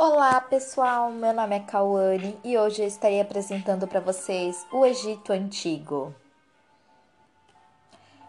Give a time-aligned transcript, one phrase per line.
[0.00, 5.32] Olá pessoal, meu nome é Kawane e hoje eu estarei apresentando para vocês o Egito
[5.32, 6.14] Antigo.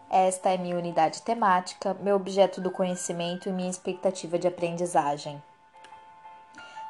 [0.10, 5.40] Esta é minha unidade temática, meu objeto do conhecimento e minha expectativa de aprendizagem.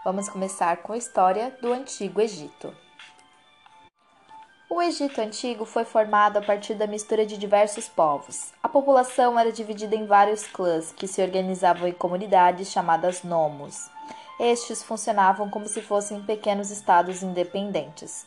[0.05, 2.73] Vamos começar com a história do Antigo Egito.
[4.69, 8.53] O Egito Antigo foi formado a partir da mistura de diversos povos.
[8.63, 13.89] A população era dividida em vários clãs que se organizavam em comunidades chamadas nomos.
[14.39, 18.25] Estes funcionavam como se fossem pequenos estados independentes.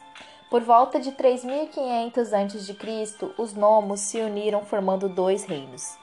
[0.51, 5.97] Por volta de 3500 a.C., os nomos se uniram formando dois reinos: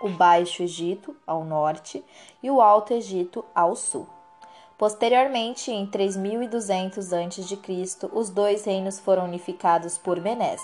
[0.00, 2.02] o Baixo Egito, ao norte,
[2.42, 4.06] e o Alto Egito, ao sul.
[4.78, 10.62] Posteriormente, em 3200 a.C., os dois reinos foram unificados por Menés,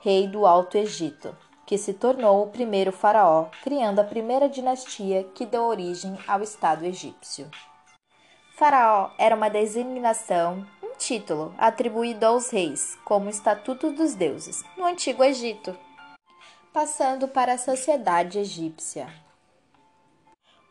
[0.00, 1.36] rei do Alto Egito,
[1.66, 6.86] que se tornou o primeiro faraó, criando a primeira dinastia que deu origem ao Estado
[6.86, 7.50] egípcio.
[8.56, 15.22] Faraó era uma designação, um título atribuído aos reis, como estatuto dos deuses, no Antigo
[15.22, 15.76] Egito.
[16.72, 19.08] Passando para a sociedade egípcia.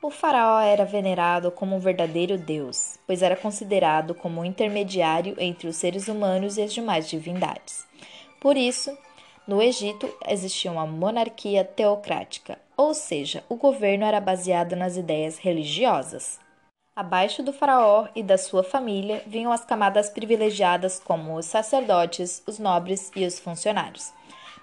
[0.02, 5.68] O faraó era venerado como um verdadeiro deus, pois era considerado como um intermediário entre
[5.68, 7.86] os seres humanos e as demais divindades.
[8.42, 8.98] Por isso,
[9.48, 16.44] no Egito existia uma monarquia teocrática, ou seja, o governo era baseado nas ideias religiosas.
[16.96, 22.58] Abaixo do faraó e da sua família vinham as camadas privilegiadas como os sacerdotes, os
[22.58, 24.14] nobres e os funcionários.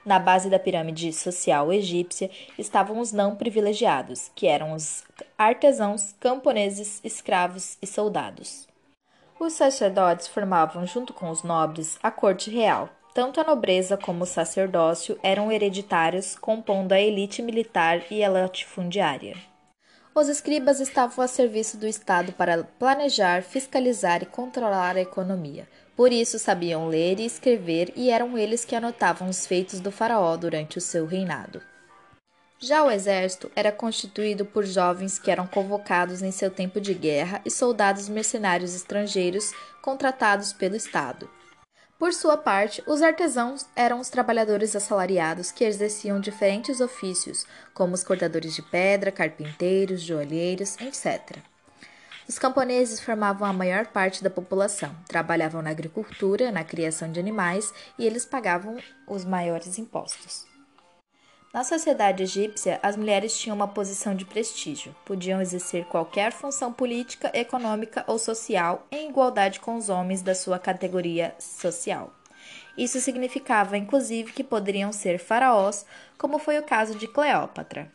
[0.03, 5.05] Na base da pirâmide social egípcia estavam os não privilegiados, que eram os
[5.37, 8.67] artesãos, camponeses, escravos e soldados.
[9.39, 12.89] Os sacerdotes formavam, junto com os nobres, a corte real.
[13.13, 19.52] Tanto a nobreza como o sacerdócio eram hereditários, compondo a elite militar e a latifundiária.
[20.15, 25.67] Os escribas estavam a serviço do Estado para planejar, fiscalizar e controlar a economia.
[25.97, 30.37] Por isso sabiam ler e escrever e eram eles que anotavam os feitos do faraó
[30.37, 31.63] durante o seu reinado.
[32.59, 37.41] Já o exército era constituído por jovens que eram convocados em seu tempo de guerra
[37.47, 39.51] e soldados mercenários estrangeiros
[39.81, 41.29] contratados pelo Estado.
[42.03, 48.03] Por sua parte, os artesãos eram os trabalhadores assalariados que exerciam diferentes ofícios, como os
[48.03, 51.39] cortadores de pedra, carpinteiros, joalheiros, etc.
[52.29, 57.73] Os camponeses formavam a maior parte da população, trabalhavam na agricultura, na criação de animais
[57.97, 60.52] e eles pagavam os maiores impostos.
[61.53, 67.31] Na sociedade egípcia, as mulheres tinham uma posição de prestígio, podiam exercer qualquer função política,
[67.35, 72.11] econômica ou social em igualdade com os homens da sua categoria social.
[72.77, 75.85] Isso significava, inclusive, que poderiam ser faraós,
[76.17, 77.93] como foi o caso de Cleópatra.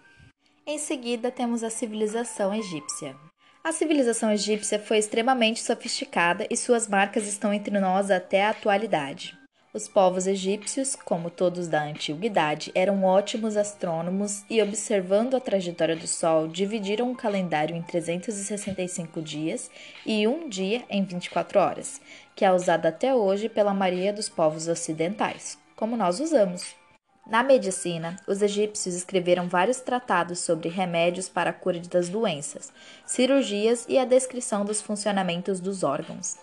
[0.63, 3.15] Em seguida, temos a civilização egípcia.
[3.63, 9.35] A civilização egípcia foi extremamente sofisticada e suas marcas estão entre nós até a atualidade.
[9.77, 16.07] Os povos egípcios, como todos da antiguidade, eram ótimos astrônomos e, observando a trajetória do
[16.07, 19.69] Sol, dividiram o calendário em 365 dias
[20.03, 22.01] e um dia em 24 horas,
[22.35, 26.75] que é usado até hoje pela maioria dos povos ocidentais, como nós usamos.
[27.29, 32.73] Na medicina, os egípcios escreveram vários tratados sobre remédios para a cura das doenças,
[33.05, 36.35] cirurgias e a descrição dos funcionamentos dos órgãos.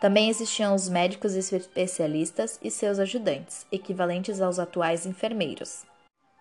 [0.00, 5.84] Também existiam os médicos especialistas e seus ajudantes, equivalentes aos atuais enfermeiros.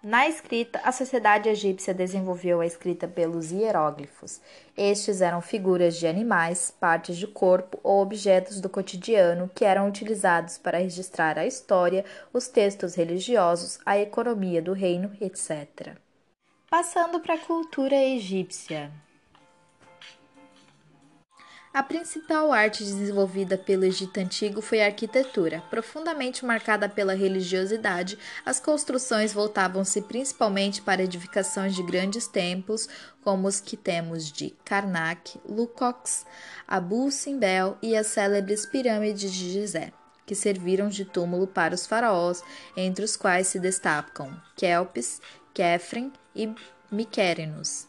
[0.04, 4.40] Na escrita, a sociedade egípcia desenvolveu a escrita pelos hieróglifos.
[4.78, 10.60] Estes eram figuras de animais, partes de corpo ou objetos do cotidiano que eram utilizados
[10.60, 15.98] para registrar a história, os textos religiosos, a economia do reino, etc.
[16.70, 18.92] Passando para a cultura egípcia.
[21.78, 25.62] A principal arte desenvolvida pelo Egito Antigo foi a arquitetura.
[25.70, 32.90] Profundamente marcada pela religiosidade, as construções voltavam-se principalmente para edificações de grandes templos,
[33.22, 36.26] como os que temos de Karnak, Lukox,
[36.68, 39.94] Abu Simbel e as célebres pirâmides de Gizé,
[40.26, 42.44] que serviram de túmulo para os faraós,
[42.76, 45.22] entre os quais se destacam Kelpis,
[45.54, 46.52] Kefren e
[46.92, 47.86] Miquerinos.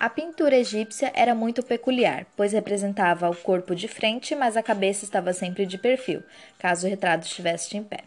[0.00, 5.04] A pintura egípcia era muito peculiar, pois representava o corpo de frente, mas a cabeça
[5.04, 6.22] estava sempre de perfil,
[6.56, 8.04] caso o retrato estivesse em pé.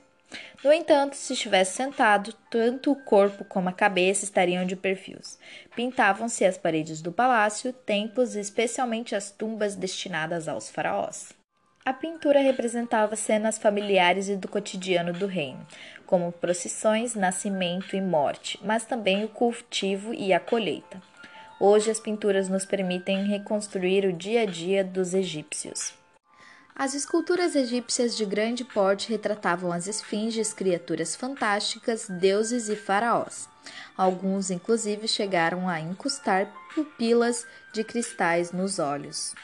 [0.64, 5.38] No entanto, se estivesse sentado, tanto o corpo como a cabeça estariam de perfis.
[5.76, 11.34] Pintavam-se as paredes do palácio, templos e especialmente as tumbas destinadas aos faraós.
[11.84, 15.68] A pintura representava cenas familiares e do cotidiano do reino,
[16.06, 21.11] como procissões, nascimento e morte, mas também o cultivo e a colheita.
[21.63, 25.94] Hoje as pinturas nos permitem reconstruir o dia a dia dos egípcios.
[26.75, 33.48] As esculturas egípcias de grande porte retratavam as esfinges, criaturas fantásticas, deuses e faraós.
[33.96, 39.36] Alguns, inclusive, chegaram a incrustar pupilas de cristais nos olhos.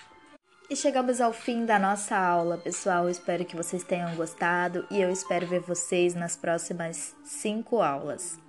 [0.68, 3.08] E chegamos ao fim da nossa aula, pessoal.
[3.08, 8.47] espero que vocês tenham gostado e eu espero ver vocês nas próximas cinco aulas.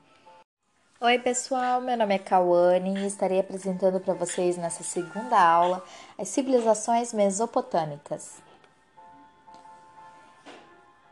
[1.00, 5.80] Oi, pessoal, meu nome é Kawane e estarei apresentando para vocês nessa segunda aula
[6.18, 8.42] as civilizações mesopotâmicas.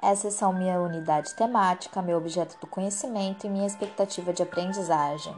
[0.03, 5.37] Essas são minha unidade temática, meu objeto do conhecimento e minha expectativa de aprendizagem.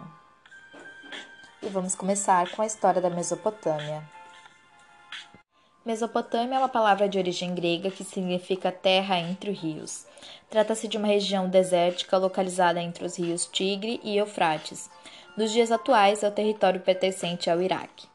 [1.62, 4.02] E vamos começar com a história da Mesopotâmia.
[5.88, 10.04] Mesopotâmia é uma palavra de origem grega que significa terra entre rios.
[10.50, 14.90] Trata-se de uma região desértica localizada entre os rios Tigre e Eufrates.
[15.34, 18.06] Nos dias atuais, é o território pertencente ao Iraque.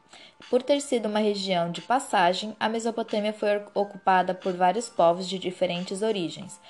[0.48, 5.36] Por ter sido uma região de passagem, a Mesopotâmia foi ocupada por vários povos de
[5.36, 6.60] diferentes origens,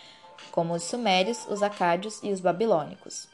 [0.51, 3.29] como os sumérios, os acádios e os babilônicos.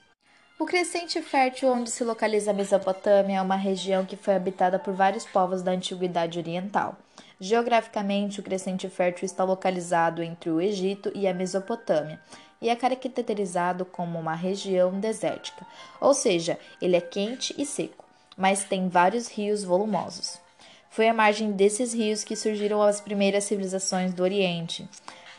[0.59, 4.93] O crescente fértil onde se localiza a Mesopotâmia é uma região que foi habitada por
[4.93, 6.97] vários povos da Antiguidade Oriental.
[7.43, 12.21] Geograficamente, o crescente fértil está localizado entre o Egito e a Mesopotâmia
[12.61, 15.67] e é caracterizado como uma região desértica,
[15.99, 18.05] ou seja, ele é quente e seco,
[18.37, 20.39] mas tem vários rios volumosos.
[20.91, 24.87] Foi à margem desses rios que surgiram as primeiras civilizações do Oriente.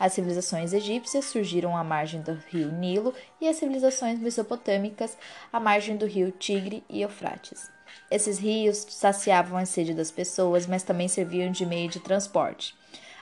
[0.00, 5.16] As civilizações egípcias surgiram à margem do rio Nilo e as civilizações mesopotâmicas
[5.52, 7.71] à margem do rio Tigre e Eufrates.
[8.12, 12.76] Esses rios saciavam a sede das pessoas, mas também serviam de meio de transporte.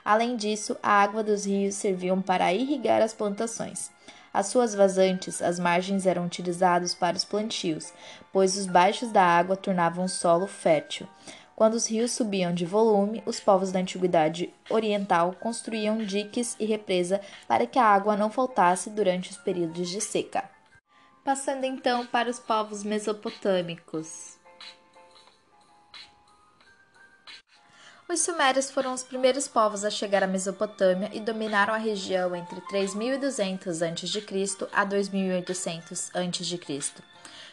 [0.05, 3.89] Além disso, a água dos rios serviam para irrigar as plantações.
[4.35, 7.93] As suas vazantes, as margens eram utilizadas para os plantios,
[8.33, 11.07] pois os baixos da água tornavam o solo fértil.
[11.55, 17.21] Quando os rios subiam de volume, os povos da antiguidade oriental construíam diques e represa
[17.47, 20.51] para que a água não faltasse durante os períodos de seca.
[21.25, 24.40] Passando então para os povos mesopotâmicos.
[28.13, 32.61] Os sumérios foram os primeiros povos a chegar à Mesopotâmia e dominaram a região entre
[32.63, 34.69] 3200 a.C.
[34.73, 37.03] a 2800 a.C.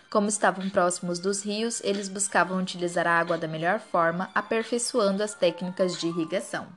[0.10, 5.36] Como estavam próximos dos rios, eles buscavam utilizar a água da melhor forma, aperfeiçoando as
[5.36, 6.68] técnicas de irrigação.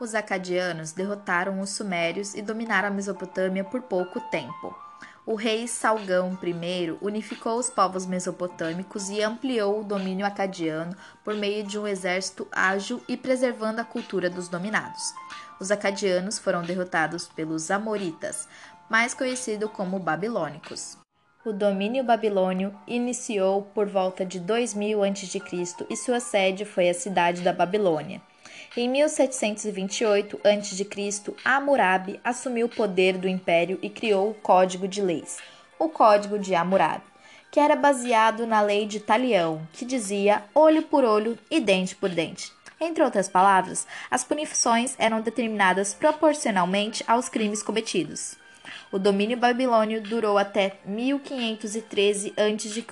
[0.00, 4.85] Os acadianos derrotaram os sumérios e dominaram a Mesopotâmia por pouco tempo.
[5.26, 11.64] O rei Salgão I unificou os povos mesopotâmicos e ampliou o domínio acadiano por meio
[11.64, 15.12] de um exército ágil e preservando a cultura dos dominados.
[15.58, 18.48] Os acadianos foram derrotados pelos amoritas,
[18.88, 20.96] mais conhecidos como babilônicos.
[21.44, 25.40] O domínio babilônio iniciou por volta de 2000 a.C.
[25.90, 28.22] e sua sede foi a cidade da Babilônia.
[28.78, 35.38] Em 1728 a.C., Hammurabi assumiu o poder do império e criou o Código de Leis,
[35.78, 37.02] o Código de Hammurabi,
[37.50, 42.10] que era baseado na lei de Talião, que dizia olho por olho e dente por
[42.10, 42.52] dente.
[42.78, 48.36] Entre outras palavras, as punições eram determinadas proporcionalmente aos crimes cometidos.
[48.92, 52.84] O domínio babilônio durou até 1513 a.C.,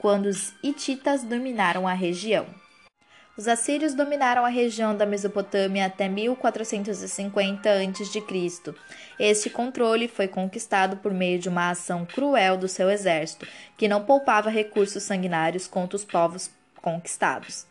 [0.00, 2.65] quando os hititas dominaram a região.
[3.36, 8.74] Os assírios dominaram a região da Mesopotâmia até 1450 a.C.
[9.18, 13.46] Este controle foi conquistado por meio de uma ação cruel do seu exército,
[13.76, 17.66] que não poupava recursos sanguinários contra os povos conquistados.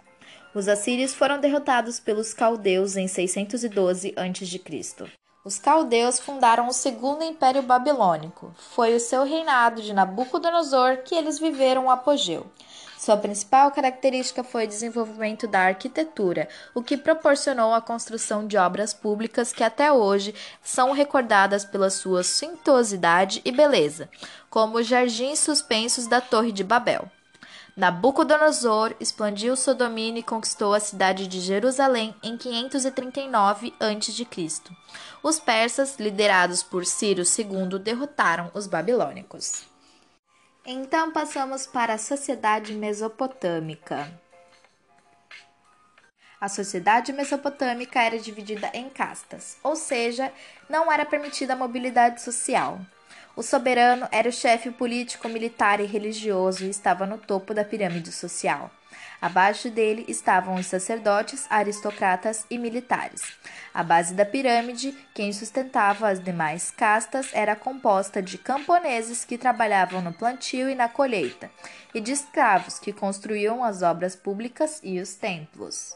[0.53, 5.11] Os assírios foram derrotados pelos caldeus em 612 a.C.
[5.43, 8.53] Os caldeus fundaram o segundo império babilônico.
[8.75, 12.45] Foi o seu reinado de Nabucodonosor que eles viveram o apogeu.
[13.05, 18.95] Sua principal característica foi o desenvolvimento da arquitetura, o que proporcionou a construção de obras
[18.95, 20.33] públicas que até hoje
[20.63, 24.09] são recordadas pela sua suntuosidade e beleza,
[24.49, 27.07] como os jardins suspensos da Torre de Babel.
[27.77, 34.61] Nabucodonosor expandiu seu domínio e conquistou a cidade de Jerusalém em 539 a.C.
[35.21, 39.74] Os persas, liderados por Ciro II, derrotaram os babilônicos.
[40.65, 44.11] Então passamos para a sociedade mesopotâmica.
[46.41, 50.33] A sociedade mesopotâmica era dividida em castas, ou seja,
[50.67, 52.79] não era permitida a mobilidade social.
[53.35, 58.11] O soberano era o chefe político, militar e religioso e estava no topo da pirâmide
[58.11, 58.71] social.
[59.21, 63.21] Abaixo dele estavam os sacerdotes, aristocratas e militares.
[63.73, 70.01] A base da pirâmide, quem sustentava as demais castas, era composta de camponeses que trabalhavam
[70.01, 71.51] no plantio e na colheita,
[71.93, 75.95] e de escravos que construíam as obras públicas e os templos.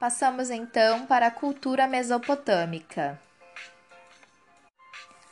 [0.00, 3.20] Passamos então para a cultura mesopotâmica.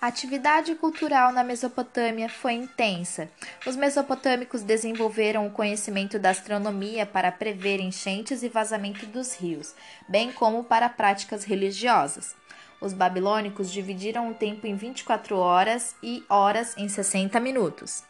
[0.01, 3.29] A atividade cultural na Mesopotâmia foi intensa.
[3.67, 9.75] Os mesopotâmicos desenvolveram o conhecimento da astronomia para prever enchentes e vazamento dos rios,
[10.09, 12.37] bem como para práticas religiosas.
[12.81, 18.05] Os babilônicos dividiram o tempo em 24 horas e horas em 60 minutos.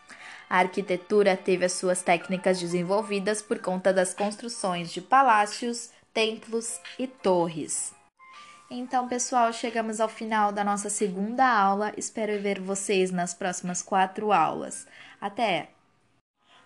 [0.51, 7.07] A arquitetura teve as suas técnicas desenvolvidas por conta das construções de palácios, templos e
[7.07, 7.98] torres.
[8.71, 11.91] Então, pessoal, chegamos ao final da nossa segunda aula.
[11.97, 14.87] Espero ver vocês nas próximas quatro aulas.
[15.19, 15.71] Até!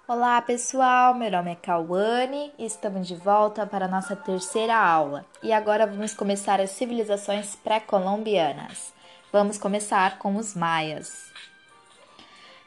[0.08, 1.14] Olá, pessoal!
[1.14, 5.24] Meu nome é Cauane e estamos de volta para a nossa terceira aula.
[5.44, 8.92] E agora vamos começar as civilizações pré-colombianas.
[9.32, 11.32] Vamos começar com os maias.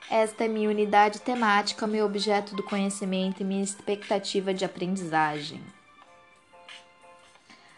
[0.10, 5.62] Esta é minha unidade temática, meu objeto do conhecimento e minha expectativa de aprendizagem.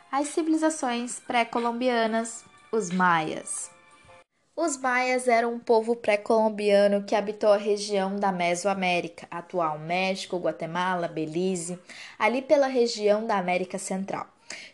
[0.09, 3.69] As civilizações pré-colombianas, os maias.
[4.55, 11.09] Os maias eram um povo pré-colombiano que habitou a região da Mesoamérica, atual México, Guatemala,
[11.09, 11.77] Belize,
[12.17, 14.25] ali pela região da América Central.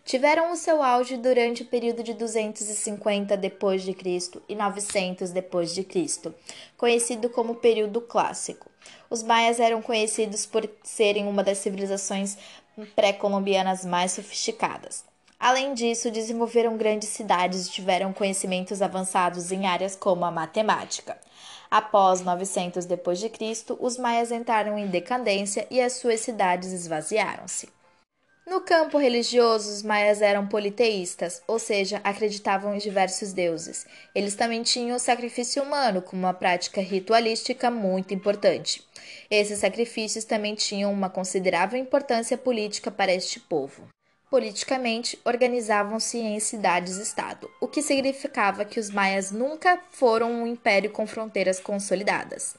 [0.06, 5.74] Tiveram o seu auge durante o período de 250 depois de Cristo e 900 depois
[5.74, 6.34] de Cristo,
[6.78, 8.70] conhecido como período clássico.
[9.10, 12.38] Os maias eram conhecidos por serem uma das civilizações
[12.96, 15.12] pré-colombianas mais sofisticadas.
[15.44, 21.18] Além disso, desenvolveram grandes cidades e tiveram conhecimentos avançados em áreas como a matemática.
[21.70, 27.68] Após 900 d.C., os maias entraram em decadência e as suas cidades esvaziaram-se.
[28.48, 33.86] No campo religioso, os maias eram politeístas, ou seja, acreditavam em diversos deuses.
[34.16, 38.82] Eles também tinham o sacrifício humano como uma prática ritualística muito importante.
[39.30, 43.90] Esses sacrifícios também tinham uma considerável importância política para este povo.
[44.34, 51.06] Politicamente, organizavam-se em cidades-estado, o que significava que os maias nunca foram um império com
[51.06, 52.56] fronteiras consolidadas.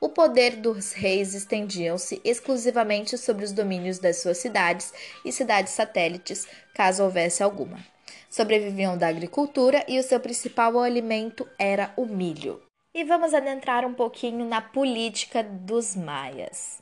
[0.00, 6.48] O poder dos reis estendiam-se exclusivamente sobre os domínios das suas cidades e cidades satélites,
[6.72, 7.84] caso houvesse alguma.
[8.30, 12.62] Sobreviviam da agricultura e o seu principal alimento era o milho.
[12.94, 16.80] E vamos adentrar um pouquinho na política dos maias.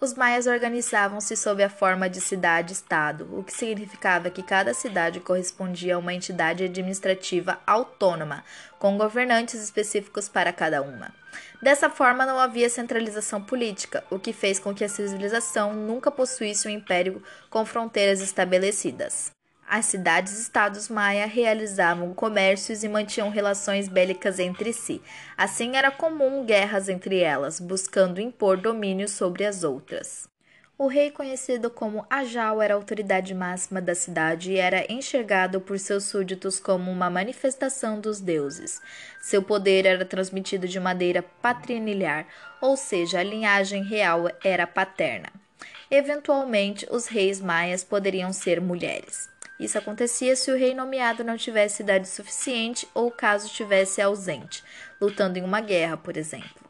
[0.00, 5.94] Os maias organizavam-se sob a forma de cidade-estado, o que significava que cada cidade correspondia
[5.94, 8.44] a uma entidade administrativa autônoma,
[8.78, 11.14] com governantes específicos para cada uma.
[11.62, 16.68] Dessa forma, não havia centralização política, o que fez com que a civilização nunca possuísse
[16.68, 19.30] um império com fronteiras estabelecidas.
[19.76, 25.02] As cidades-estados maia realizavam comércios e mantinham relações bélicas entre si.
[25.36, 30.28] Assim, era comum guerras entre elas, buscando impor domínio sobre as outras.
[30.78, 35.76] O rei, conhecido como Ajal, era a autoridade máxima da cidade e era enxergado por
[35.76, 38.80] seus súditos como uma manifestação dos deuses.
[39.20, 42.28] Seu poder era transmitido de maneira patriniliar,
[42.60, 45.30] ou seja, a linhagem real era paterna.
[45.90, 49.33] Eventualmente, os reis maias poderiam ser mulheres.
[49.58, 54.64] Isso acontecia se o rei nomeado não tivesse idade suficiente ou caso estivesse ausente,
[55.00, 56.64] lutando em uma guerra, por exemplo.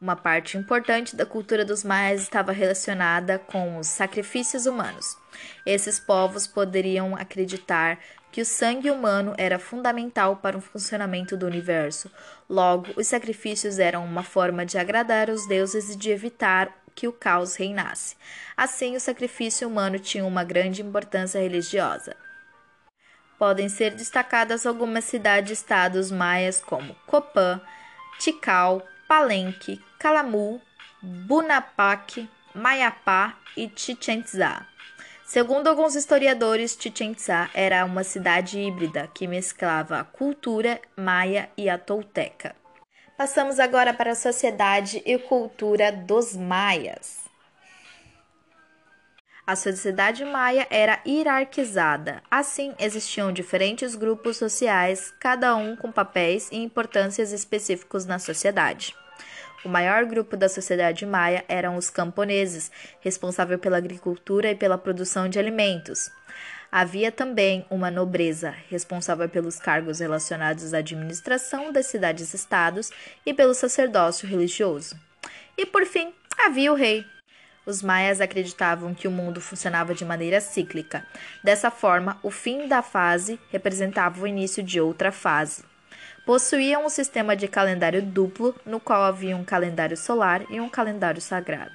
[0.00, 5.16] Uma parte importante da cultura dos maias estava relacionada com os sacrifícios humanos.
[5.66, 7.98] Esses povos poderiam acreditar
[8.30, 12.08] que o sangue humano era fundamental para o funcionamento do universo.
[12.48, 17.12] Logo, os sacrifícios eram uma forma de agradar os deuses e de evitar que o
[17.12, 18.16] caos reinasse.
[18.56, 22.14] Assim, o sacrifício humano tinha uma grande importância religiosa.
[23.38, 27.60] Podem ser destacadas algumas cidades-estados maias como Copã,
[28.18, 30.60] Tikal, Palenque, Calamu,
[31.00, 34.66] Bunapac, Mayapá e Chichen Itza.
[35.24, 41.70] Segundo alguns historiadores, Chichen Itza era uma cidade híbrida que mesclava a cultura maia e
[41.70, 42.56] a tolteca.
[43.16, 47.27] Passamos agora para a sociedade e cultura dos maias.
[49.48, 52.22] A sociedade maia era hierarquizada.
[52.30, 58.94] Assim, existiam diferentes grupos sociais, cada um com papéis e importâncias específicos na sociedade.
[59.64, 65.30] O maior grupo da sociedade maia eram os camponeses, responsável pela agricultura e pela produção
[65.30, 66.10] de alimentos.
[66.70, 72.90] Havia também uma nobreza, responsável pelos cargos relacionados à administração das cidades-estados
[73.24, 74.94] e pelo sacerdócio religioso.
[75.56, 77.02] E por fim, havia o rei.
[77.68, 81.04] Os maias acreditavam que o mundo funcionava de maneira cíclica.
[81.44, 85.62] Dessa forma, o fim da fase representava o início de outra fase.
[86.24, 91.20] Possuíam um sistema de calendário duplo, no qual havia um calendário solar e um calendário
[91.20, 91.72] sagrado.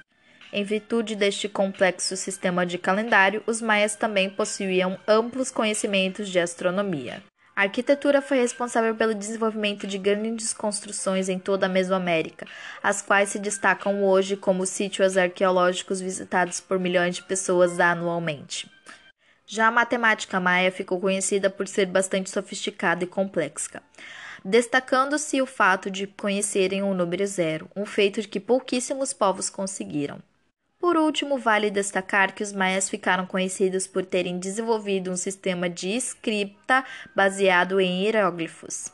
[0.52, 7.22] Em virtude deste complexo sistema de calendário, os maias também possuíam amplos conhecimentos de astronomia.
[7.56, 12.46] A arquitetura foi responsável pelo desenvolvimento de grandes construções em toda a Mesoamérica,
[12.82, 18.70] as quais se destacam hoje como sítios arqueológicos visitados por milhões de pessoas anualmente.
[19.46, 23.82] Já a matemática maia ficou conhecida por ser bastante sofisticada e complexa
[24.44, 30.18] destacando-se o fato de conhecerem o número zero, um feito que pouquíssimos povos conseguiram.
[30.84, 35.88] Por último, vale destacar que os maias ficaram conhecidos por terem desenvolvido um sistema de
[35.88, 36.84] escrita
[37.16, 38.92] baseado em hieróglifos.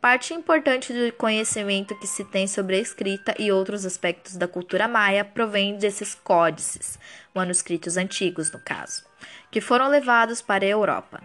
[0.00, 4.88] Parte importante do conhecimento que se tem sobre a escrita e outros aspectos da cultura
[4.88, 6.98] maia provém desses códices,
[7.32, 9.04] manuscritos antigos no caso,
[9.48, 11.22] que foram levados para a Europa.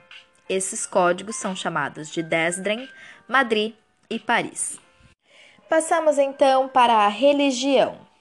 [0.48, 2.88] Esses códigos são chamados de Dresden,
[3.28, 3.74] Madrid
[4.12, 4.80] e Paris.
[5.68, 8.13] Passamos então para a religião.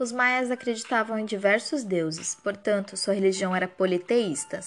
[0.00, 4.60] Os maias acreditavam em diversos deuses, portanto, sua religião era politeísta.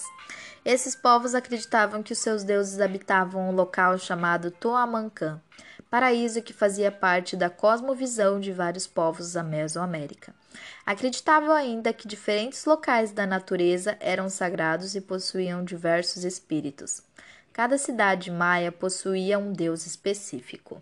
[0.64, 5.42] Esses povos acreditavam que os seus deuses habitavam um local chamado Toamancan,
[5.90, 10.32] paraíso que fazia parte da cosmovisão de vários povos da Mesoamérica.
[10.86, 17.02] Acreditavam ainda que diferentes locais da natureza eram sagrados e possuíam diversos espíritos.
[17.52, 20.80] Cada cidade maia possuía um deus específico.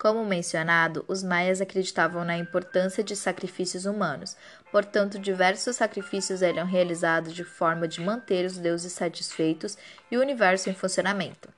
[0.00, 4.34] Como mencionado, os maias acreditavam na importância de sacrifícios humanos,
[4.72, 9.76] portanto, diversos sacrifícios eram realizados de forma de manter os deuses satisfeitos
[10.10, 11.50] e o universo em funcionamento.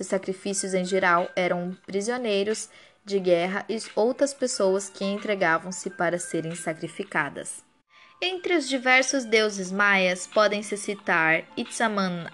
[0.00, 2.68] Os sacrifícios, em geral, eram prisioneiros
[3.04, 7.62] de guerra e outras pessoas que entregavam-se para serem sacrificadas.
[8.20, 12.32] Entre os diversos deuses maias podem-se citar Itzamana,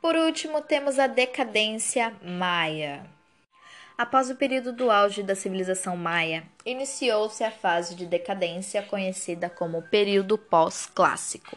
[0.00, 3.15] por último, temos a decadência maia.
[3.98, 9.80] Após o período do auge da civilização maia, iniciou-se a fase de decadência conhecida como
[9.80, 11.56] período pós-clássico.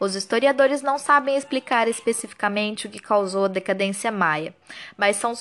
[0.00, 4.54] Os historiadores não sabem explicar especificamente o que causou a decadência maia,
[4.96, 5.34] mas são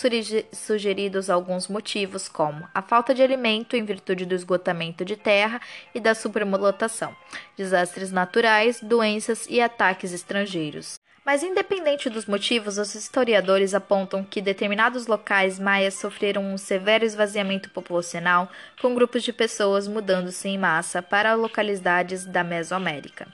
[0.52, 5.62] sugeridos alguns motivos, como a falta de alimento em virtude do esgotamento de terra
[5.94, 7.16] e da supermolotação,
[7.56, 11.00] desastres naturais, doenças e ataques estrangeiros.
[11.26, 17.72] Mas, independente dos motivos, os historiadores apontam que determinados locais maias sofreram um severo esvaziamento
[17.72, 18.48] populacional,
[18.80, 23.28] com grupos de pessoas mudando-se em massa para localidades da Mesoamérica.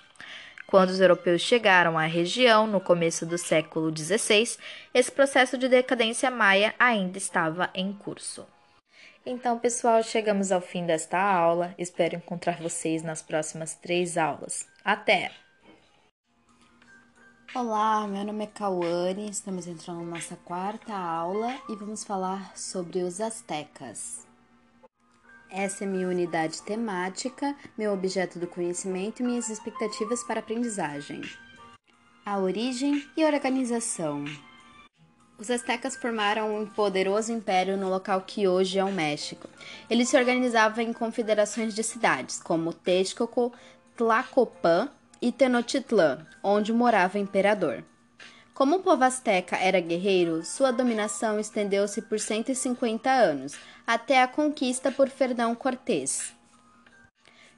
[0.66, 4.58] Quando os europeus chegaram à região no começo do século XVI,
[4.94, 8.48] esse processo de decadência maia ainda estava em curso.
[9.26, 11.76] Então, pessoal, chegamos ao fim desta aula.
[11.78, 14.66] Espero encontrar vocês nas próximas três aulas.
[14.84, 15.32] Até!
[17.54, 23.04] Olá, meu nome é Cauane, estamos entrando na nossa quarta aula e vamos falar sobre
[23.04, 24.26] os astecas.
[25.50, 31.20] Essa é minha unidade temática, meu objeto do conhecimento e minhas expectativas para a aprendizagem.
[32.26, 34.24] A origem e organização.
[35.38, 39.50] Os astecas formaram um poderoso império no local que hoje é o México.
[39.90, 43.52] Ele se organizava em confederações de cidades, como Texcoco,
[43.98, 44.90] Tlacopan
[45.30, 47.84] Tenochtitlan, onde morava o imperador.
[48.54, 53.54] Como o povo azteca era guerreiro, sua dominação estendeu-se por 150 anos,
[53.86, 56.34] até a conquista por Fernão Cortés.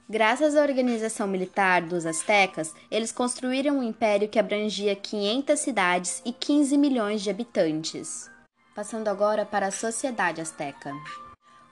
[0.08, 6.32] Graças à organização militar dos aztecas, eles construíram um império que abrangia 500 cidades e
[6.32, 8.30] 15 milhões de habitantes.
[8.74, 10.92] Passando agora para a sociedade azteca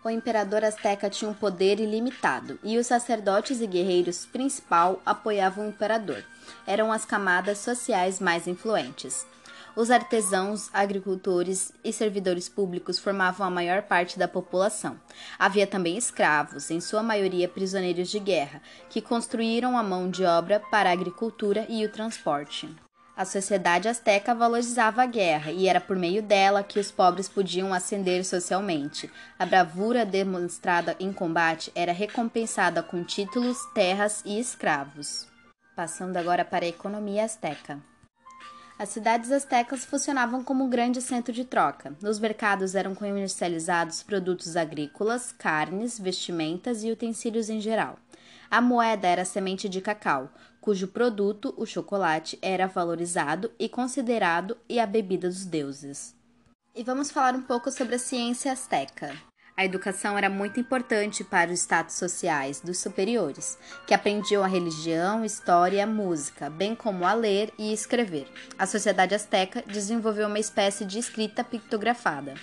[0.05, 5.69] o imperador azteca tinha um poder ilimitado e os sacerdotes e guerreiros principal apoiavam o
[5.69, 6.25] imperador.
[6.67, 9.27] Eram as camadas sociais mais influentes.
[9.75, 15.01] Os artesãos, agricultores e servidores públicos formavam a maior parte da população.
[15.38, 18.61] Havia também escravos, em sua maioria prisioneiros de guerra,
[18.91, 22.69] que construíram a mão de obra para a agricultura e o transporte.
[23.23, 27.73] A sociedade asteca valorizava a guerra e era por meio dela que os pobres podiam
[27.73, 29.09] ascender socialmente.
[29.39, 35.29] A bravura demonstrada em combate era recompensada com títulos, terras e escravos.
[35.77, 37.79] Passando agora para a economia asteca.
[38.77, 41.97] As cidades astecas funcionavam como um grande centro de troca.
[42.03, 48.01] Nos mercados eram comercializados produtos agrícolas, carnes, vestimentas e utensílios em geral.
[48.51, 50.29] A moeda era a semente de cacau,
[50.62, 56.14] cujo produto, o chocolate, era valorizado e considerado e a bebida dos deuses.
[56.72, 59.12] E vamos falar um pouco sobre a ciência asteca.
[59.57, 65.25] A educação era muito importante para os status sociais dos superiores, que aprendiam a religião,
[65.25, 68.27] história e a música, bem como a ler e escrever.
[68.57, 72.35] A sociedade asteca desenvolveu uma espécie de escrita pictografada.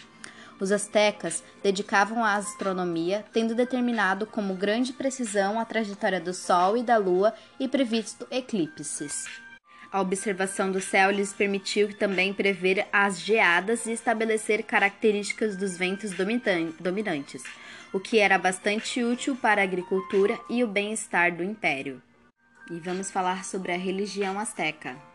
[0.59, 6.83] Os astecas dedicavam à astronomia, tendo determinado com grande precisão a trajetória do Sol e
[6.83, 9.25] da Lua e previsto eclipses.
[9.91, 16.11] A observação do céu lhes permitiu também prever as geadas e estabelecer características dos ventos
[16.79, 17.43] dominantes,
[17.91, 22.01] o que era bastante útil para a agricultura e o bem-estar do império.
[22.69, 25.08] E vamos falar sobre a religião asteca.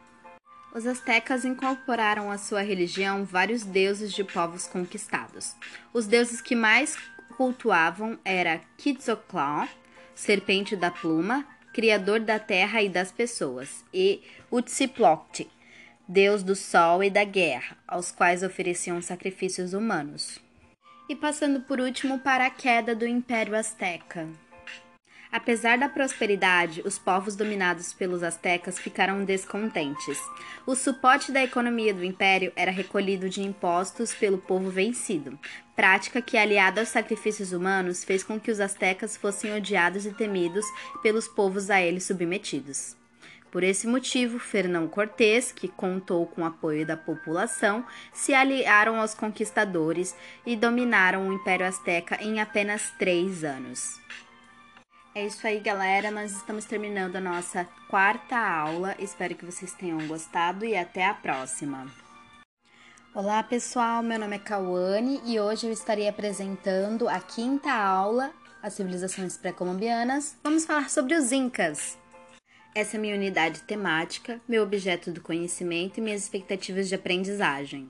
[0.74, 5.54] Os astecas incorporaram à sua religião vários deuses de povos conquistados.
[5.92, 6.98] Os deuses que mais
[7.37, 9.72] cultuavam era Quetzalcoatl,
[10.16, 15.48] serpente da pluma, criador da terra e das pessoas, e Huitzilopochtli,
[16.08, 20.40] deus do sol e da guerra, aos quais ofereciam sacrifícios humanos.
[21.08, 24.28] E passando por último para a queda do Império Azteca.
[25.35, 30.16] Apesar da prosperidade, os povos dominados pelos astecas ficaram descontentes.
[30.64, 35.37] O suporte da economia do império era recolhido de impostos pelo povo vencido,
[35.75, 40.64] prática que, aliada aos sacrifícios humanos, fez com que os astecas fossem odiados e temidos
[41.03, 42.94] pelos povos a eles submetidos.
[43.51, 49.14] Por esse motivo, Fernão Cortés, que contou com o apoio da população, se aliaram aos
[49.14, 50.14] conquistadores
[50.47, 53.99] e dominaram o Império Azteca em apenas três anos.
[55.16, 56.11] É isso aí, galera.
[56.11, 58.96] Nós estamos terminando a nossa quarta aula.
[58.98, 61.87] Espero que vocês tenham gostado e até a próxima.
[63.14, 64.03] Olá, pessoal.
[64.03, 70.37] Meu nome é Cauane e hoje eu estarei apresentando a quinta aula, as civilizações pré-colombianas.
[70.42, 71.96] Vamos falar sobre os Incas.
[72.74, 77.88] Essa é minha unidade temática, meu objeto do conhecimento e minhas expectativas de aprendizagem.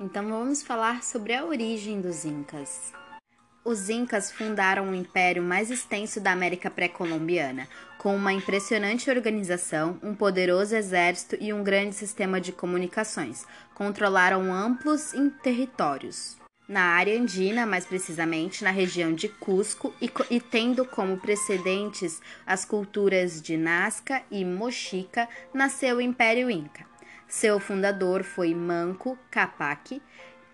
[0.00, 2.92] Então, vamos falar sobre a origem dos Incas.
[3.66, 10.14] Os Incas fundaram o império mais extenso da América pré-colombiana, com uma impressionante organização, um
[10.14, 13.46] poderoso exército e um grande sistema de comunicações.
[13.74, 16.36] Controlaram amplos territórios.
[16.68, 22.66] Na área andina, mais precisamente na região de Cusco, e, e tendo como precedentes as
[22.66, 26.84] culturas de Nazca e Mochica, nasceu o Império Inca.
[27.26, 30.02] Seu fundador foi Manco Capac,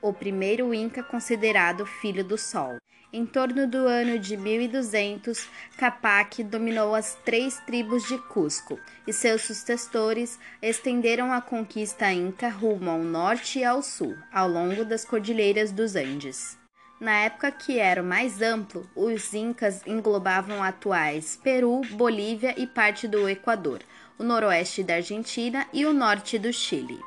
[0.01, 2.77] o primeiro Inca considerado filho do Sol.
[3.13, 9.43] Em torno do ano de 1200, Capac dominou as três tribos de Cusco e seus
[9.43, 15.73] sucessores estenderam a conquista inca rumo ao norte e ao sul, ao longo das cordilheiras
[15.73, 16.57] dos Andes.
[17.01, 23.09] Na época que era o mais amplo, os incas englobavam atuais Peru, Bolívia e parte
[23.09, 23.81] do Equador,
[24.21, 27.01] o noroeste da Argentina e o norte do Chile.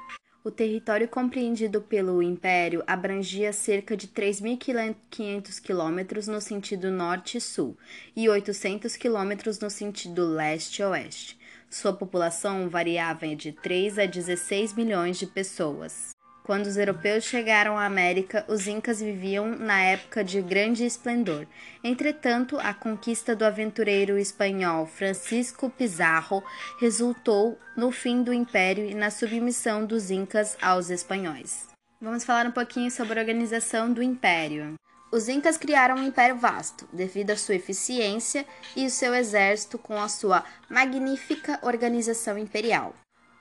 [0.45, 7.77] O território compreendido pelo Império abrangia cerca de 3.500 quilômetros no sentido norte-sul
[8.13, 11.39] e 800 quilômetros no sentido leste-oeste.
[11.69, 16.12] Sua população variava de 3 a 16 milhões de pessoas.
[16.43, 21.47] Quando os europeus chegaram à América, os incas viviam na época de grande esplendor.
[21.82, 26.43] Entretanto, a conquista do aventureiro espanhol Francisco Pizarro
[26.82, 31.69] resultou no fim do império e na submissão dos incas aos espanhóis.
[32.01, 34.73] Vamos falar um pouquinho sobre a organização do império.
[35.13, 40.01] Os incas criaram um império vasto, devido à sua eficiência e o seu exército com
[40.01, 42.93] a sua magnífica organização imperial.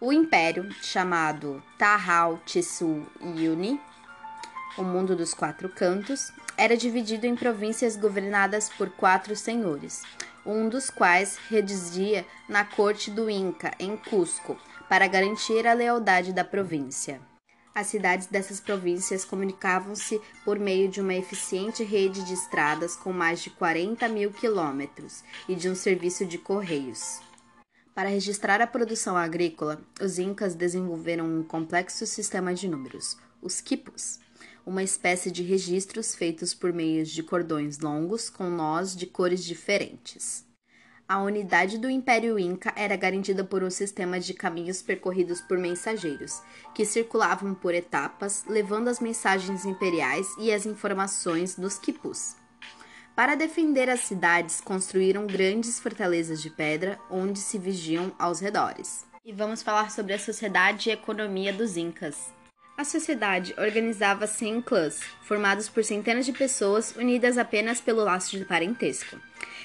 [0.04, 3.80] O império, chamado Tahal Tisu Yuni,
[4.76, 10.02] o mundo dos quatro cantos, era dividido em províncias governadas por quatro senhores,
[10.44, 16.42] um dos quais residia na corte do Inca, em Cusco, para garantir a lealdade da
[16.42, 17.20] província.
[17.72, 23.40] As cidades dessas províncias comunicavam-se por meio de uma eficiente rede de estradas com mais
[23.40, 27.20] de 40 mil quilômetros e de um serviço de correios.
[27.94, 34.18] Para registrar a produção agrícola, os incas desenvolveram um complexo sistema de números, os quipus,
[34.64, 40.42] uma espécie de registros feitos por meio de cordões longos com nós de cores diferentes.
[41.06, 46.40] A unidade do Império Inca era garantida por um sistema de caminhos percorridos por mensageiros,
[46.74, 52.36] que circulavam por etapas, levando as mensagens imperiais e as informações dos quipus.
[53.14, 59.04] Para defender as cidades, construíram grandes fortalezas de pedra onde se vigiam aos redores.
[59.22, 62.32] E vamos falar sobre a sociedade e economia dos Incas.
[62.76, 68.46] A sociedade organizava-se em clãs, formados por centenas de pessoas unidas apenas pelo laço de
[68.46, 69.16] parentesco.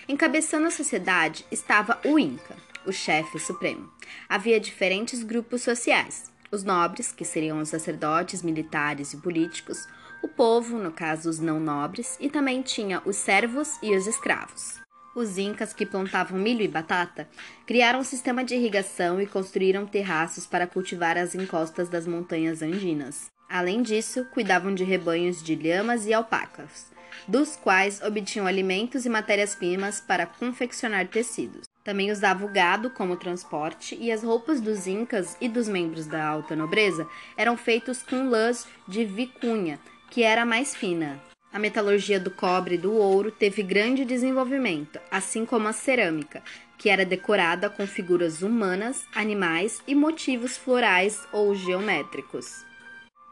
[0.09, 2.55] Encabeçando a sociedade estava o Inca,
[2.85, 3.89] o chefe supremo.
[4.27, 9.87] Havia diferentes grupos sociais: os nobres, que seriam os sacerdotes, militares e políticos,
[10.21, 14.79] o povo, no caso os não nobres, e também tinha os servos e os escravos.
[15.15, 17.27] Os incas, que plantavam milho e batata,
[17.65, 23.31] criaram um sistema de irrigação e construíram terraços para cultivar as encostas das montanhas andinas.
[23.49, 26.91] Além disso, cuidavam de rebanhos de lhamas e alpacas,
[27.27, 31.65] dos quais obtinham alimentos e matérias-primas para confeccionar tecidos.
[31.83, 36.23] Também usava o gado como transporte e as roupas dos incas e dos membros da
[36.27, 41.21] alta nobreza eram feitos com lãs de vicunha, que era mais fina.
[41.51, 46.43] A metalurgia do cobre e do ouro teve grande desenvolvimento, assim como a cerâmica,
[46.77, 52.65] que era decorada com figuras humanas, animais e motivos florais ou geométricos.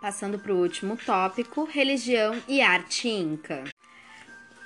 [0.02, 3.64] Passando para o último tópico, religião e arte inca.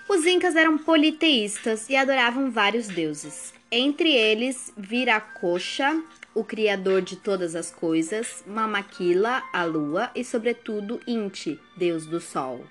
[0.08, 3.54] Os incas eram politeístas e adoravam vários deuses.
[3.72, 6.02] Entre eles, Viracocha,
[6.40, 12.64] o criador de todas as coisas, Mamaquila, a lua, e sobretudo Inti, deus do sol.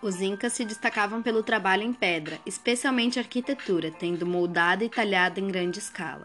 [0.00, 5.48] Os incas se destacavam pelo trabalho em pedra, especialmente arquitetura, tendo moldada e talhada em
[5.48, 6.22] grande escala.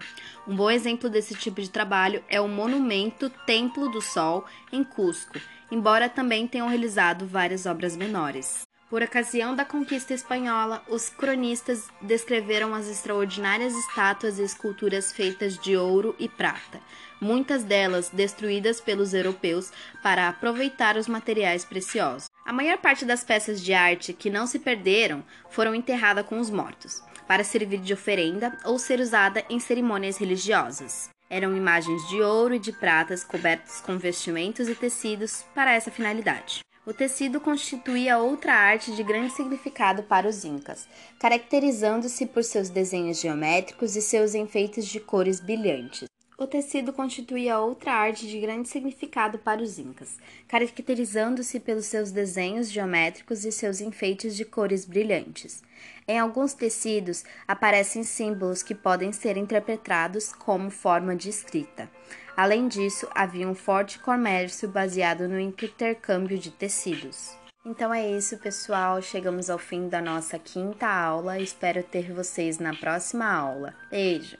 [0.47, 5.39] Um bom exemplo desse tipo de trabalho é o monumento Templo do Sol, em Cusco,
[5.71, 8.61] embora também tenham realizado várias obras menores.
[8.93, 15.75] Por ocasião da conquista espanhola, os cronistas descreveram as extraordinárias estátuas e esculturas feitas de
[15.75, 16.79] ouro e prata,
[17.19, 19.71] muitas delas destruídas pelos europeus
[20.03, 22.29] para aproveitar os materiais preciosos.
[22.45, 26.51] A maior parte das peças de arte que não se perderam foram enterradas com os
[26.51, 31.09] mortos, para servir de oferenda ou ser usada em cerimônias religiosas.
[31.27, 36.61] Eram imagens de ouro e de pratas cobertas com vestimentos e tecidos para essa finalidade.
[36.85, 40.85] O tecido constituía outra arte de grande significado para os incas,
[41.17, 46.09] caracterizando-se por seus desenhos geométricos e seus enfeites de cores brilhantes.
[46.37, 52.69] O tecido constituía outra arte de grande significado para os incas, caracterizando-se pelos seus desenhos
[52.69, 55.63] geométricos e seus enfeites de cores brilhantes.
[56.05, 61.89] Em alguns tecidos aparecem símbolos que podem ser interpretados como forma de escrita.
[62.35, 67.37] Além disso, havia um forte comércio baseado no intercâmbio de tecidos.
[67.65, 69.01] Então é isso, pessoal.
[69.01, 71.39] Chegamos ao fim da nossa quinta aula.
[71.39, 73.73] Espero ter vocês na próxima aula.
[73.89, 74.37] Beijo!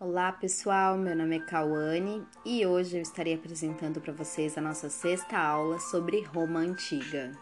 [0.00, 0.96] Olá, pessoal.
[0.96, 5.78] Meu nome é Cauane e hoje eu estarei apresentando para vocês a nossa sexta aula
[5.78, 7.32] sobre Roma Antiga.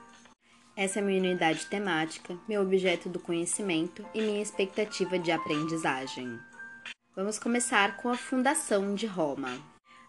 [0.77, 6.39] Essa é minha unidade temática, meu objeto do conhecimento e minha expectativa de aprendizagem.
[7.17, 9.49] Vamos começar com a fundação de Roma.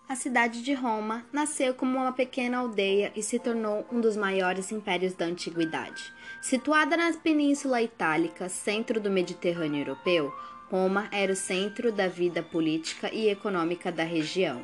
[0.09, 4.73] A cidade de Roma nasceu como uma pequena aldeia e se tornou um dos maiores
[4.73, 6.11] impérios da antiguidade.
[6.41, 10.33] Situada na Península Itálica, centro do Mediterrâneo Europeu,
[10.69, 14.61] Roma era o centro da vida política e econômica da região.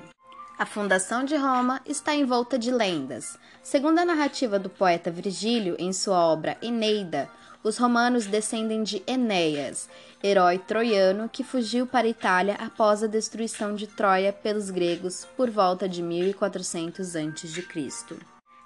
[0.60, 3.39] A fundação de Roma está envolta de lendas.
[3.63, 7.29] Segundo a narrativa do poeta Virgílio em sua obra Eneida,
[7.63, 9.89] os romanos descendem de Enéas,
[10.21, 15.49] herói troiano que fugiu para a Itália após a destruição de Troia pelos gregos por
[15.49, 18.17] volta de 1400 a.C.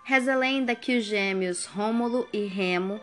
[0.03, 2.99] Reza a lenda que os gêmeos Rômulo e Remo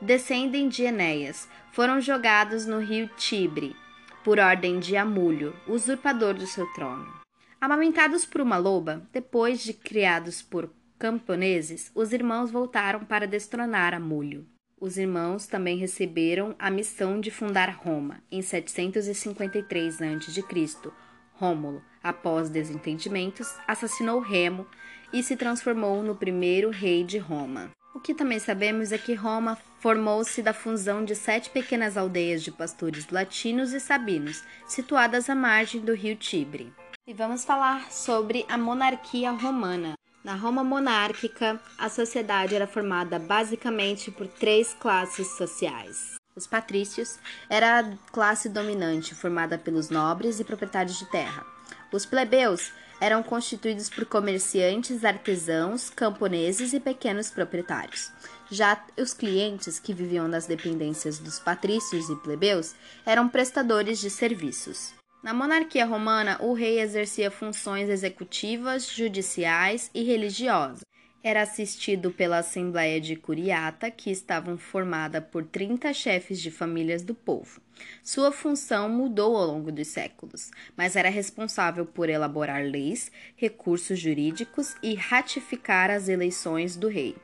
[0.00, 3.76] descendem de Enéas, foram jogados no rio Tibre
[4.24, 7.12] por ordem de Amulho, usurpador do seu trono.
[7.60, 14.46] Amamentados por uma loba, depois de criados por camponeses, os irmãos voltaram para destronar Amulho.
[14.80, 20.90] Os irmãos também receberam a missão de fundar Roma em 753 a.C.
[21.32, 24.66] Rômulo, após desentendimentos, assassinou Remo
[25.12, 27.70] e se transformou no primeiro rei de Roma.
[27.94, 32.50] O que também sabemos é que Roma formou-se da fusão de sete pequenas aldeias de
[32.50, 36.72] pastores latinos e sabinos, situadas à margem do rio Tibre.
[37.06, 39.94] E vamos falar sobre a monarquia romana.
[40.24, 46.14] Na Roma monárquica, a sociedade era formada basicamente por três classes sociais.
[46.34, 51.44] Os patrícios era a classe dominante, formada pelos nobres e proprietários de terra.
[51.92, 58.10] Os plebeus eram constituídos por comerciantes, artesãos, camponeses e pequenos proprietários.
[58.50, 64.94] Já os clientes, que viviam nas dependências dos patrícios e plebeus, eram prestadores de serviços.
[65.24, 70.84] Na monarquia romana, o rei exercia funções executivas, judiciais e religiosas.
[71.22, 77.14] Era assistido pela Assembleia de Curiata, que estava formada por 30 chefes de famílias do
[77.14, 77.58] povo.
[78.02, 84.74] Sua função mudou ao longo dos séculos, mas era responsável por elaborar leis, recursos jurídicos
[84.82, 87.16] e ratificar as eleições do rei.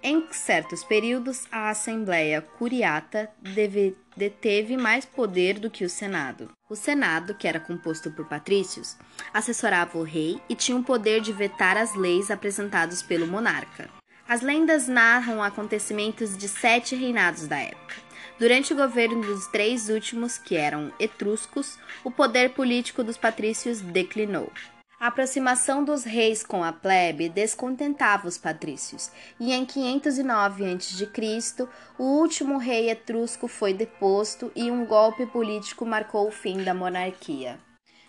[0.00, 6.50] Em certos períodos, a Assembleia Curiata deve, deteve mais poder do que o Senado.
[6.68, 8.96] O Senado, que era composto por patrícios,
[9.32, 13.88] assessorava o rei e tinha o poder de vetar as leis apresentadas pelo monarca.
[14.28, 17.94] As lendas narram acontecimentos de sete reinados da época.
[18.40, 24.52] Durante o governo dos três últimos, que eram etruscos, o poder político dos patrícios declinou.
[25.00, 32.02] A aproximação dos reis com a plebe descontentava os patrícios, e em 509 a.C., o
[32.02, 37.60] último rei etrusco foi deposto e um golpe político marcou o fim da monarquia.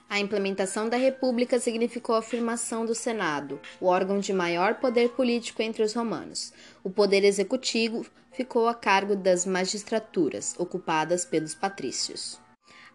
[0.09, 5.61] A implementação da República significou a afirmação do Senado, o órgão de maior poder político
[5.61, 6.51] entre os romanos.
[6.83, 12.48] O poder executivo ficou a cargo das magistraturas, ocupadas pelos patrícios.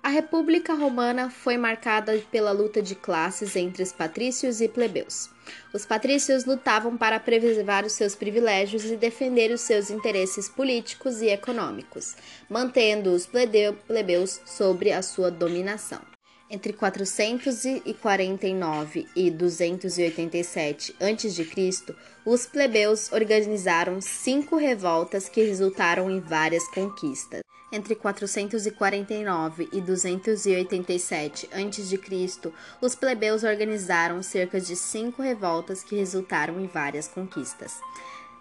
[0.05, 5.31] A República Romana foi marcada pela luta de classes entre os patrícios e plebeus.
[5.73, 11.29] Os patrícios lutavam para preservar os seus privilégios e defender os seus interesses políticos e
[11.29, 12.15] econômicos,
[12.51, 16.03] mantendo os plebeus sobre a sua dominação.
[16.51, 21.95] Entre 449 e 287 a.C.,
[22.27, 27.41] os plebeus organizaram cinco revoltas que resultaram em várias conquistas
[27.71, 36.67] entre 449 e 287 a.C., os plebeus organizaram cerca de cinco revoltas que resultaram em
[36.67, 37.81] várias conquistas.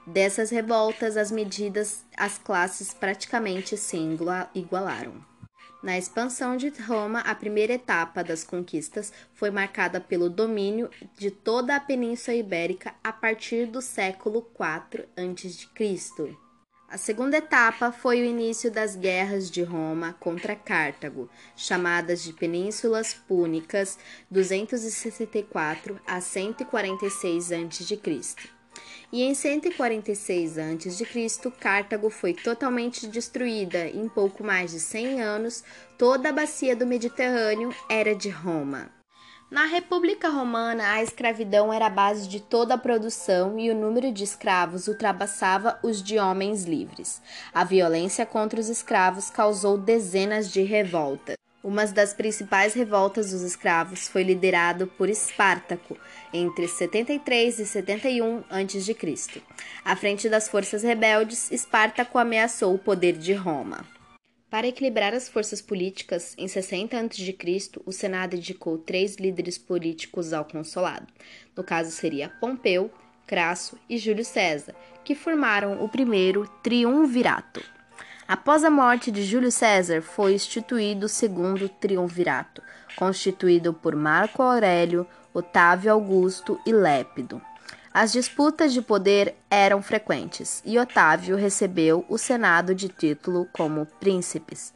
[0.06, 3.98] Dessas revoltas, as medidas, as classes praticamente se
[4.54, 5.34] igualaram.
[5.82, 11.76] Na expansão de Roma, a primeira etapa das conquistas foi marcada pelo domínio de toda
[11.76, 16.43] a Península Ibérica a partir do século IV a.C.
[16.94, 23.16] A segunda etapa foi o início das guerras de Roma contra Cartago, chamadas de Penínsulas
[23.16, 23.98] Púnicas
[24.30, 28.00] 264 a 146 a.C.
[29.12, 33.88] E em 146 a.C., Cartago foi totalmente destruída.
[33.88, 35.64] Em pouco mais de 100 anos,
[35.98, 38.92] toda a bacia do Mediterrâneo era de Roma.
[39.54, 44.12] Na República Romana, a escravidão era a base de toda a produção e o número
[44.12, 47.22] de escravos ultrapassava os de homens livres.
[47.54, 51.38] A violência contra os escravos causou dezenas de revoltas.
[51.64, 55.96] Uma das principais revoltas dos escravos foi liderada por Espartaco
[56.34, 59.42] entre 73 e 71 a.C.
[59.86, 63.93] À frente das forças rebeldes, Espartaco ameaçou o poder de Roma.
[64.54, 70.46] Para equilibrar as forças políticas, em 60 a.C., o Senado indicou três líderes políticos ao
[70.46, 71.08] consulado.
[71.58, 72.92] No caso, seria Pompeu,
[73.26, 77.64] Crasso e Júlio César, que formaram o primeiro triunvirato.
[78.28, 82.62] Após a morte de Júlio César, foi instituído o segundo triunvirato,
[82.96, 87.42] constituído por Marco Aurélio, Otávio Augusto e Lépido.
[87.94, 94.74] As disputas de poder eram frequentes e Otávio recebeu o Senado de título como príncipes,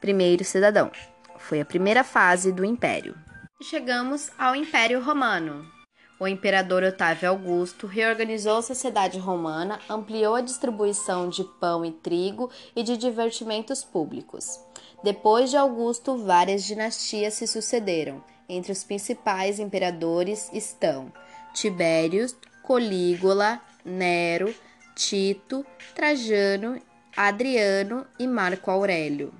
[0.00, 0.90] primeiro cidadão.
[1.36, 3.14] Foi a primeira fase do Império.
[3.62, 5.70] Chegamos ao Império Romano.
[6.18, 12.50] O imperador Otávio Augusto reorganizou a sociedade romana, ampliou a distribuição de pão e trigo
[12.74, 14.58] e de divertimentos públicos.
[15.02, 18.24] Depois de Augusto, várias dinastias se sucederam.
[18.48, 21.12] Entre os principais imperadores estão
[21.54, 24.54] Tibérios, Colígola, Nero,
[24.94, 26.80] Tito, Trajano,
[27.14, 29.34] Adriano e Marco Aurélio.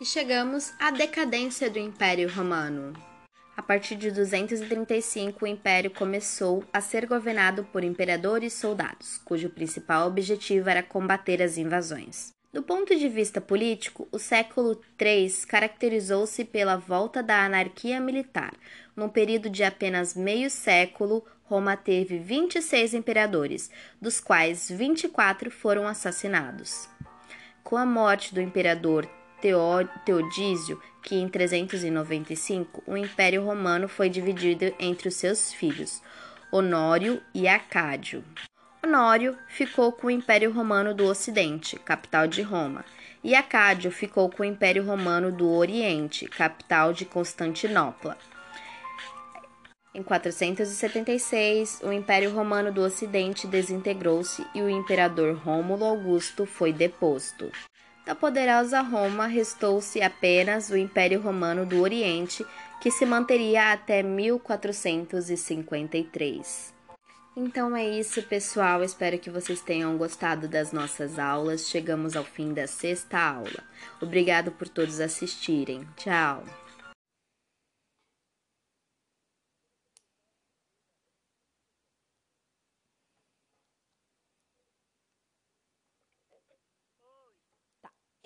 [0.00, 2.92] E chegamos à decadência do Império Romano.
[3.56, 9.48] A partir de 235, o império começou a ser governado por imperadores e soldados, cujo
[9.48, 12.34] principal objetivo era combater as invasões.
[12.52, 18.54] Do ponto de vista político, o século III caracterizou-se pela volta da anarquia militar.
[18.96, 26.88] Num período de apenas meio século, Roma teve 26 imperadores, dos quais 24 foram assassinados.
[27.62, 29.08] Com a morte do imperador
[30.04, 36.02] Teodísio, que em 395 o Império Romano foi dividido entre os seus filhos,
[36.50, 38.24] Honório e Acádio.
[38.84, 42.84] Honório ficou com o Império Romano do Ocidente, capital de Roma,
[43.22, 48.16] e Acádio ficou com o Império Romano do Oriente, capital de Constantinopla.
[49.96, 57.50] Em 476, o Império Romano do Ocidente desintegrou-se e o imperador Rômulo Augusto foi deposto.
[58.04, 62.44] Da poderosa Roma restou-se apenas o Império Romano do Oriente,
[62.78, 66.74] que se manteria até 1453.
[67.34, 68.84] Então é isso, pessoal.
[68.84, 71.70] Espero que vocês tenham gostado das nossas aulas.
[71.70, 73.64] Chegamos ao fim da sexta aula.
[73.98, 75.88] Obrigado por todos assistirem.
[75.96, 76.44] Tchau!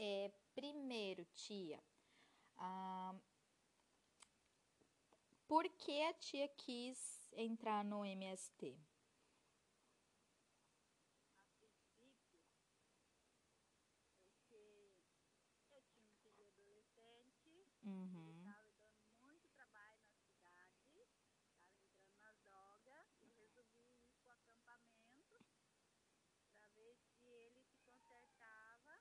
[0.03, 1.83] É, primeiro, tia,
[2.59, 3.15] ah,
[5.49, 8.79] por que a tia quis entrar no MST?
[11.33, 12.39] a princípio,
[14.47, 18.39] porque eu tinha um filho adolescente, Uhum.
[18.39, 24.37] estava dando muito trabalho na cidade, estava entrando nas drogas, eu resolvi ir para o
[24.37, 25.45] acampamento
[26.53, 29.01] para ver se ele se consertava.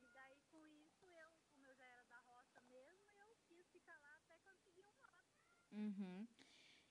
[0.00, 3.98] E daí com isso eu, como eu já era da roça mesmo, eu quis ficar
[4.00, 5.63] lá até conseguir um voto.
[5.74, 6.26] Uhum.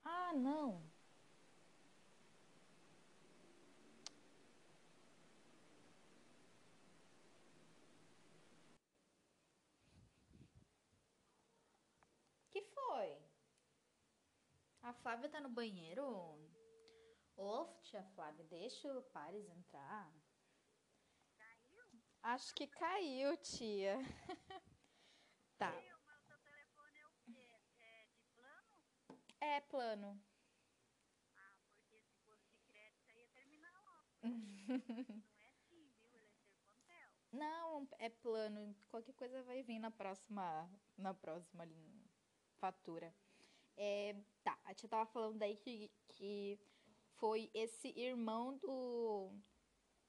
[0.05, 0.91] Ah, não.
[12.51, 13.18] Que foi?
[14.83, 16.39] A Flávia tá no banheiro?
[17.37, 20.11] Ô, tia Flávia, deixa o Paris entrar.
[21.37, 21.85] Caiu?
[22.23, 23.99] Acho que caiu, tia.
[25.59, 25.73] tá.
[25.73, 27.61] Caiu, mas o seu telefone é o quê?
[27.79, 28.77] É de plano?
[29.51, 30.11] É plano.
[31.34, 34.09] Ah, porque se fosse de crédito aí ia terminar logo.
[35.26, 36.14] Não é assim, viu?
[36.14, 37.11] Ele é Sercontel.
[37.32, 38.74] Não, é plano.
[38.88, 41.66] Qualquer coisa vai vir na próxima, na próxima
[42.61, 43.14] fatura.
[43.76, 44.14] É,
[44.45, 46.59] tá, a tia tava falando daí que, que
[47.16, 49.32] foi esse irmão do,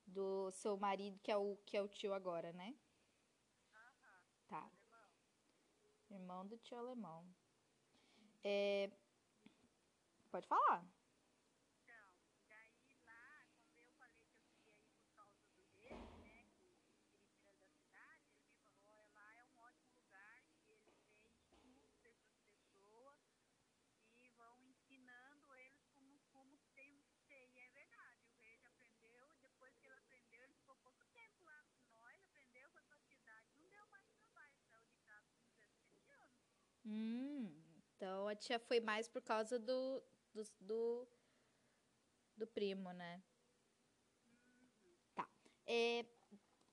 [0.06, 2.76] do seu marido, que é, o, que é o tio agora, né?
[3.74, 5.10] Aham, Tá, alemão.
[6.10, 7.26] irmão do tio alemão.
[8.44, 8.90] É,
[10.34, 10.82] pode falar.
[11.84, 12.10] Então,
[12.50, 16.74] daí lá, como eu falei que eu por causa do dele, né, que ele
[17.38, 20.58] tirar da cidade, ele me falou, olha, lá é um ótimo lugar, que
[22.02, 23.16] dessas pessoas
[24.26, 26.98] e vão ensinando eles como, tem.
[27.54, 31.62] E é verdade, o rei aprendeu, depois que ele aprendeu, ele ficou pouco tempo lá
[31.70, 32.86] com nós, aprendeu com a
[33.54, 34.58] não deu mais trabalho,
[34.90, 36.42] de casa com 17 anos.
[36.86, 37.64] Hum,
[38.04, 40.04] então a tia foi mais por causa do,
[40.34, 41.08] do, do,
[42.36, 43.22] do primo, né?
[45.16, 45.28] Tá.
[45.66, 46.06] É,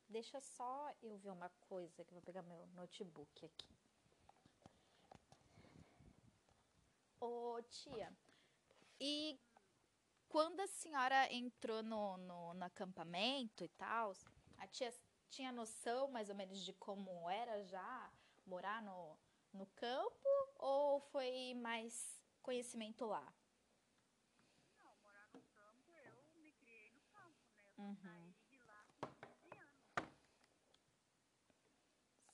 [0.08, 3.76] deixa só eu ver uma coisa que eu vou pegar meu notebook aqui.
[7.20, 8.10] Ô, tia,
[8.98, 9.38] e
[10.28, 14.14] quando a senhora entrou no, no, no acampamento e tal,
[14.56, 14.90] a tia
[15.28, 18.12] tinha noção mais ou menos de como era já
[18.46, 19.18] morar no,
[19.52, 23.32] no campo ou foi mais conhecimento lá?
[24.78, 27.62] Não, morar no campo, eu me criei no campo, né?
[27.64, 28.34] Eu só Uhum.
[28.34, 29.80] saí de lá com 15 anos.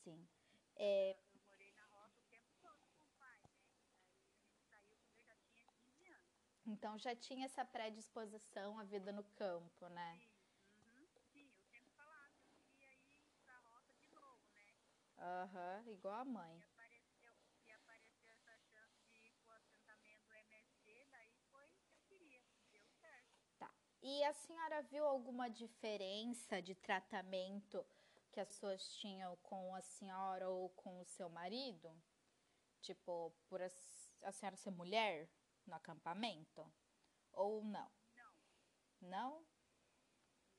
[0.04, 0.28] Sim.
[0.76, 3.52] É, Eu morei na roça o tempo todo com o pai, né?
[4.00, 6.36] Aí a gente saiu quando eu já tinha 15 anos.
[6.66, 10.20] então já tinha essa predisposição à vida no campo, né?
[10.20, 14.74] Sim, uhum, sim, eu sempre falava que eu queria ir pra roça de novo, né?
[15.18, 16.58] Aham, igual a mãe.
[16.58, 17.32] E apareceu,
[17.66, 21.98] e apareceu essa chance de ir pro assentamento do MST, daí foi o que eu
[22.08, 22.40] queria,
[22.70, 23.36] deu certo.
[23.58, 23.70] Tá.
[24.08, 27.84] E a senhora viu alguma diferença de tratamento
[28.30, 31.90] que as pessoas tinham com a senhora ou com o seu marido?
[32.80, 33.66] Tipo, por a,
[34.22, 35.28] a senhora ser mulher
[35.66, 36.72] no acampamento?
[37.32, 37.90] Ou não?
[38.14, 38.32] Não,
[39.00, 39.44] Não?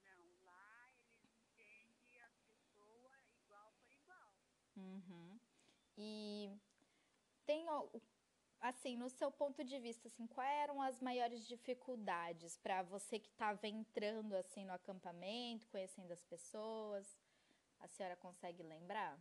[0.01, 4.29] não, lá eles entendem as pessoas igual por igual.
[4.75, 5.39] Uhum.
[5.97, 6.51] E
[7.45, 7.65] tem,
[8.61, 13.29] assim, no seu ponto de vista, assim, quais eram as maiores dificuldades para você que
[13.29, 17.17] estava entrando, assim, no acampamento, conhecendo as pessoas?
[17.79, 19.19] A senhora consegue lembrar?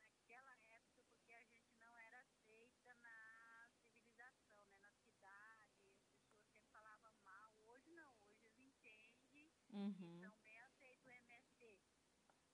[0.00, 4.78] naquela época porque a gente não era aceita na civilização, né?
[4.80, 7.50] Na cidade, as pessoas sempre falavam mal.
[7.66, 10.16] Hoje não, hoje eles entendem Uhum.
[10.16, 11.78] e são bem aceitos o MST.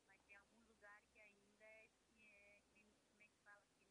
[0.07, 1.87] Mas tem alguns lugares que ainda é,
[2.19, 2.59] é
[3.09, 3.89] como é que fala aqui?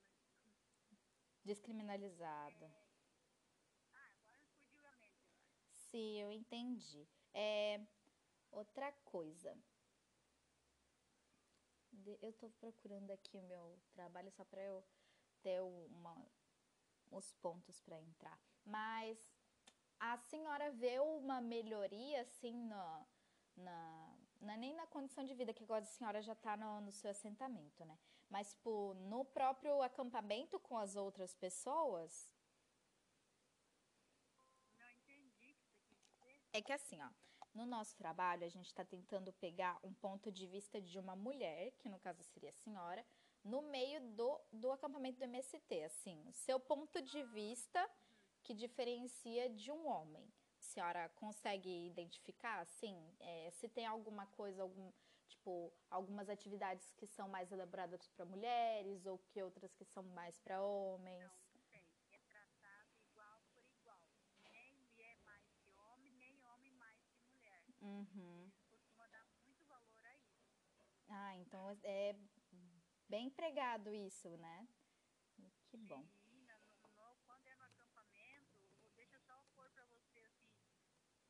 [0.91, 2.71] Não- Descriminalizada.
[3.93, 4.13] Ah.
[5.71, 7.07] Sim, eu entendi.
[7.33, 7.79] É,
[8.51, 9.57] outra coisa.
[12.21, 14.83] Eu tô procurando aqui o meu trabalho só para eu
[15.41, 16.15] ter uma,
[17.11, 18.39] os pontos para entrar.
[18.65, 19.17] Mas
[19.99, 23.07] a senhora vê uma melhoria assim no,
[23.55, 24.12] na,
[24.43, 26.91] não é nem na condição de vida, que agora a senhora já está no, no,
[26.91, 27.97] seu assentamento, né?
[28.29, 32.29] Mas, tipo, no próprio acampamento com as outras pessoas.
[34.73, 36.39] Não entendi o que você quis dizer.
[36.51, 37.09] É que assim, ó,
[37.53, 41.71] no nosso trabalho a gente está tentando pegar um ponto de vista de uma mulher,
[41.79, 43.05] que no caso seria a senhora,
[43.43, 47.89] no meio do, do acampamento do MST, assim, o seu ponto de vista
[48.41, 50.27] que diferencia de um homem
[50.73, 54.91] senhora consegue identificar, assim, é, se tem alguma coisa, algum,
[55.27, 60.37] tipo, algumas atividades que são mais elaboradas para mulheres ou que outras que são mais
[60.39, 61.21] para homens?
[61.21, 61.85] Não, não tem.
[62.11, 64.01] É tratado igual por igual.
[64.43, 67.61] Nem mulher mais que homem, nem homem mais que mulher.
[67.81, 68.51] Uhum.
[68.69, 70.43] Costuma dar muito valor a isso.
[71.09, 72.15] Ah, então é
[73.07, 74.67] bem empregado isso, né?
[75.69, 76.03] Que bom.
[76.23, 76.57] Sim, no,
[76.97, 80.51] no, quando é no acampamento, deixa eu só pôr para você assim,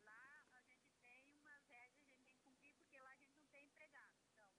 [0.04, 3.16] lá a gente tem umas regras que a gente tem que cumprir, porque lá a
[3.16, 4.14] gente não tem empregado.
[4.32, 4.50] Então,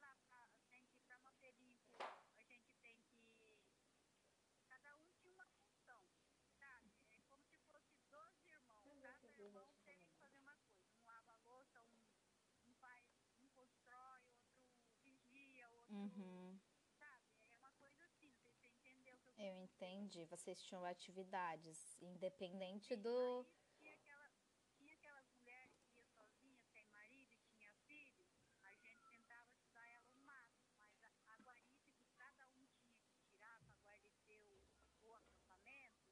[0.00, 2.02] lá pra, tem que ir para manter limpo,
[2.36, 3.32] a gente tem que.
[4.68, 6.00] Cada um tinha uma função,
[6.58, 6.90] sabe?
[7.12, 9.00] É como se fosse 12 irmãos.
[9.00, 10.88] Cada irmão que fazer uma coisa.
[10.94, 13.04] Um lava a louça, um, um faz,
[13.40, 14.22] um constrói,
[14.74, 15.94] outro vigia, outro.
[15.94, 16.58] Uhum.
[16.98, 17.24] Sabe?
[17.52, 20.24] É uma coisa assim, você, você entendeu o que eu Eu entendi.
[20.26, 23.46] Vocês tinham atividades, independente do.
[23.46, 24.30] Aí tinha, aquela,
[24.76, 28.26] tinha aquelas mulheres que ia sozinha, sem marido e tinha filho,
[28.62, 33.00] a gente tentava ajudar ela o máximo, mas a, a guarita que cada um tinha
[33.06, 36.10] que tirar para guarnecer o, o acampamento,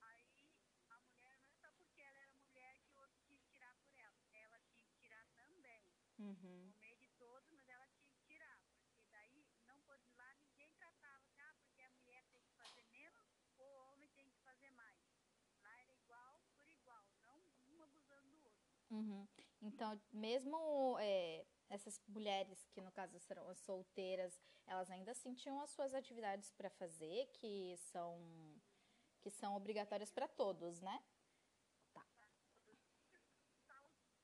[0.00, 0.50] aí
[0.90, 3.74] a mulher, não é só porque ela era mulher que o outro tinha que tirar
[3.80, 6.72] por ela, ela tinha que tirar também, Uhum.
[6.72, 10.70] no meio de todos, mas ela tinha que tirar, porque daí não pode lá ninguém
[10.78, 14.38] tratava, assim, ah, porque a mulher tem que fazer menos ou o homem tem que
[14.42, 14.98] fazer mais.
[15.60, 17.36] Lá era igual por igual, não
[17.76, 18.74] um abusando do outro.
[18.90, 19.26] Uhum.
[19.62, 25.60] Então, mesmo é, essas mulheres que no caso serão as solteiras, elas ainda assim tinham
[25.60, 28.20] as suas atividades para fazer, que são
[29.20, 31.02] que são obrigatórias para todos, né?
[31.94, 32.04] Tá.
[33.66, 34.22] Tal, uma coisa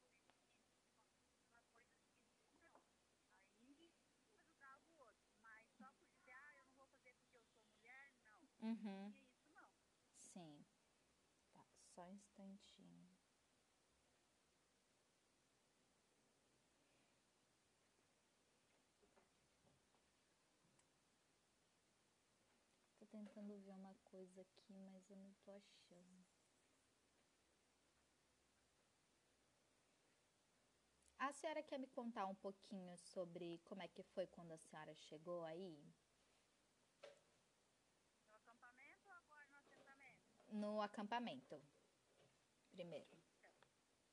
[2.37, 2.81] assim, não.
[3.59, 7.37] Aí um ajudava o outro, mas só por dizer, ah, eu não vou fazer porque
[7.37, 8.50] eu sou mulher, não.
[8.63, 9.13] Uhum.
[9.15, 9.69] E isso não.
[10.17, 10.65] Sim.
[11.53, 13.09] Tá, só um instantinho.
[22.99, 26.25] Tô tentando ver uma coisa aqui, mas eu não tô achando.
[31.19, 34.93] A senhora quer me contar um pouquinho sobre como é que foi quando a senhora
[34.95, 35.95] chegou aí?
[38.29, 40.40] No acampamento ou agora no assentamento?
[40.53, 41.61] No acampamento.
[42.73, 43.07] Primeiro.
[43.39, 43.53] Então,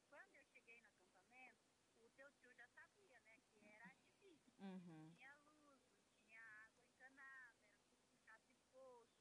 [0.09, 1.65] quando eu cheguei no acampamento,
[2.01, 4.53] o teu tio já sabia, né, que era difícil.
[4.61, 5.11] Uhum.
[5.15, 5.79] Tinha luz,
[6.21, 9.17] tinha água encanada, era tudo puxado de poço.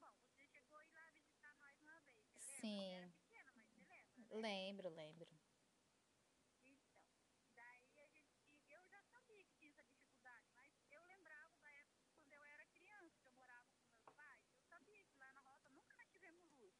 [0.00, 2.60] Bom, você chegou a ir lá visitar nós uma vez, você lembra?
[2.60, 3.12] Sim.
[3.12, 4.16] Pequena, mas você lembra?
[4.26, 4.40] né?
[4.42, 5.28] Lembro, lembro.
[6.64, 6.98] Então,
[7.54, 8.32] daí a gente,
[8.68, 12.64] eu já sabia que tinha essa dificuldade, mas eu lembrava da época quando eu era
[12.66, 16.08] criança, que eu morava com meus pais, eu sabia que lá na roça nunca nós
[16.10, 16.74] tivemos luz.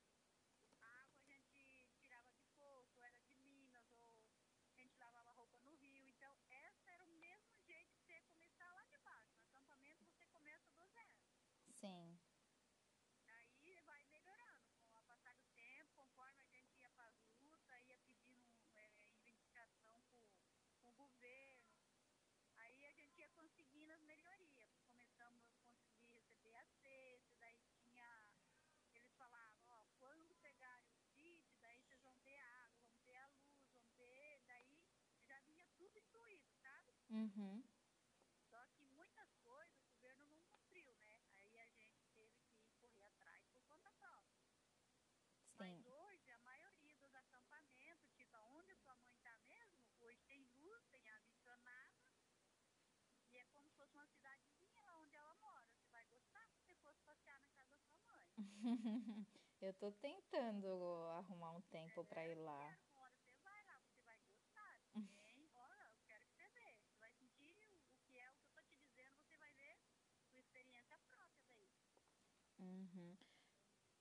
[0.81, 4.27] A água a gente tirava de poço, era de Minas, ou
[4.67, 8.21] a gente lavava roupa no rio, então esse era o mesmo jeito que você ia
[8.23, 9.35] começar lá de baixo.
[9.37, 11.19] No acampamento você começa do zero.
[11.81, 12.19] Sim.
[13.29, 17.89] Aí vai melhorando com o passar do tempo, conforme a gente ia para as lutas,
[17.89, 18.43] ia pedindo
[18.75, 20.03] é, reivindicação
[20.83, 21.71] com, o governo.
[22.57, 24.75] Aí a gente ia conseguindo as melhorias.
[24.83, 28.27] Começamos a conseguir receber a cesta, daí tinha.
[28.93, 33.27] Eles falavam, ó, quando pegarem o sítio, daí vocês vão ter água, vão ter a
[33.29, 34.43] luz, vão ter.
[34.49, 34.83] Daí
[35.29, 36.93] já vinha tudo incluído, sabe?
[37.11, 37.63] Uhum.
[38.51, 41.19] Só que muitas coisas o governo não cumpriu, né?
[41.35, 44.43] Aí a gente teve que correr atrás por conta própria.
[45.45, 45.57] Sim.
[45.59, 50.43] Mas hoje a maioria dos acampamentos, tipo onde a sua mãe está mesmo, hoje tem
[50.57, 51.99] luz, tem água encanada.
[53.31, 55.67] E é como se fosse uma cidadezinha lá onde ela mora.
[55.75, 58.29] Você vai gostar se você fosse passear na casa da sua mãe.
[59.61, 60.69] Eu tô tentando
[61.19, 62.79] arrumar um tempo pra ir lá.
[62.95, 64.71] Hora você vai lá, você vai gostar.
[65.27, 66.87] Tem, olha, eu quero que você veja.
[66.87, 69.77] Você vai sentir o, que é o que eu tô te dizendo, você vai ver
[70.31, 71.75] sua experiência própria daí.
[72.61, 73.17] Uhum.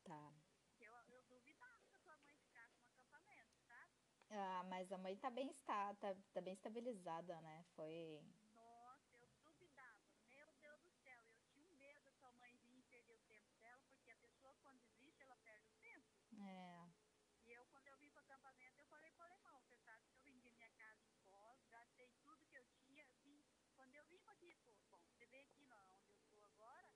[0.03, 0.33] Tá.
[0.79, 3.97] Eu, eu duvidava que a sua mãe ficasse no acampamento, sabe?
[4.29, 7.65] Ah, mas a mãe tá bem está, tá, tá bem estabilizada, né?
[7.75, 8.21] Foi.
[24.08, 24.74] vivo aqui, pô.
[24.89, 26.89] Bom, você vê aqui não, onde eu estou agora,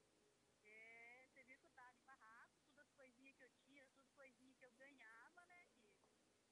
[0.65, 4.07] é, você vê que eu estava em barraco, todas as coisinhas que eu tinha, todas
[4.07, 5.67] as coisinhas que eu ganhava, né?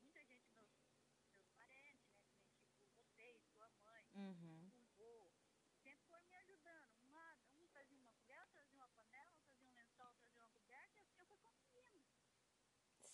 [0.01, 0.75] Muita gente, meus,
[1.35, 2.27] meus parentes, né?
[2.35, 4.69] Que, tipo, você, sua mãe, uhum.
[4.73, 5.31] o vô,
[5.81, 6.99] sempre foi me ajudando.
[7.03, 10.99] Uma, um trazia uma colher, trazia uma panela, trazia um lençol, trazia uma coberta, e
[10.99, 12.03] assim eu fui conseguindo.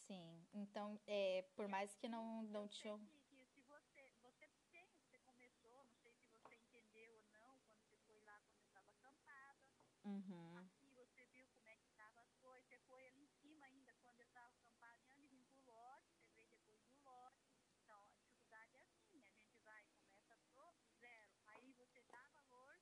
[0.07, 2.99] Sim, então, é, por mais que assim, não, não tinham...
[10.05, 10.57] Uhum.
[10.59, 13.91] aqui você viu como é que estavam as coisas, você foi ali em cima ainda,
[14.03, 17.41] quando eu estava acampada, e antes de vir pro lote, você veio depois do lote,
[17.83, 19.83] então a dificuldade é assim, a gente vai,
[20.45, 22.79] começa do zero, aí você dá valor,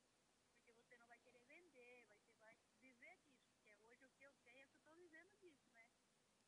[0.51, 4.33] porque você não vai querer vender, você vai viver disso, porque hoje o que eu
[4.43, 5.87] tenho é que eu estou vivendo disso, né?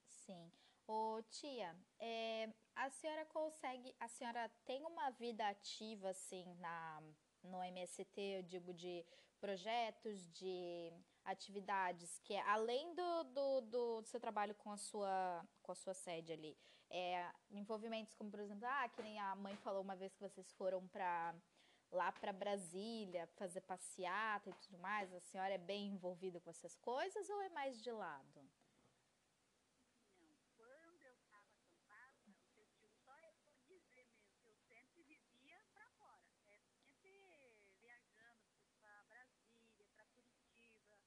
[0.10, 0.52] Sim.
[0.88, 7.02] Ô, tia, é, a senhora consegue, a senhora tem uma vida ativa, assim, na,
[7.42, 9.06] no MST, eu digo, de
[9.36, 10.92] projetos, de
[11.24, 16.32] atividades, que além do, do, do seu trabalho com a sua, com a sua sede
[16.34, 16.58] ali,
[16.90, 20.52] é, envolvimentos como, por exemplo, ah, que nem a mãe falou uma vez que vocês
[20.54, 21.34] foram para
[21.92, 26.76] lá para Brasília fazer passeata e tudo mais, a senhora é bem envolvida com essas
[26.76, 28.50] coisas ou é mais de lado?
[30.22, 32.24] Não, quando eu estava acampada,
[32.58, 38.60] eu digo só eu vou dizer mesmo, eu sempre vivia para fora, é sempre viajando
[38.80, 41.00] para Brasília, para Curitiba,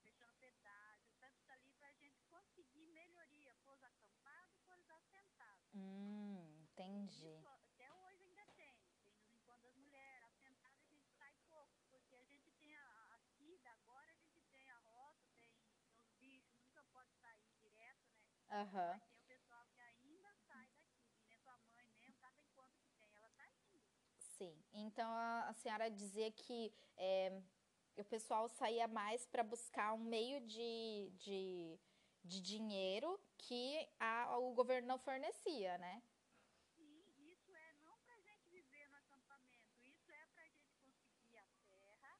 [0.00, 5.68] fechando pedágio, tanto tá ali para a gente conseguir melhoria, pôs acampado, pôs assentado.
[5.74, 7.26] Hum, entendi.
[7.26, 11.72] Isso até hoje ainda tem, tem no Rincão das Mulheres, assentado a gente sai pouco,
[11.90, 15.50] porque a gente tem a, aqui, da agora a gente tem a rota, tem,
[15.96, 18.28] os bichos, nunca pode sair direto, né?
[18.46, 22.86] Mas tem o pessoal que ainda sai daqui, nem sua mãe mesmo, cada enquanto que
[22.96, 23.80] tem, ela tá indo.
[24.18, 24.62] Sim.
[24.72, 27.40] Então a, a senhora dizia que é,
[27.96, 31.78] o pessoal saía mais para buscar um meio de, de,
[32.24, 36.02] de dinheiro que a, o governo não fornecia, né?
[36.76, 41.46] Sim, isso é não pra gente viver no acampamento, isso é pra gente conseguir a
[41.70, 42.18] terra,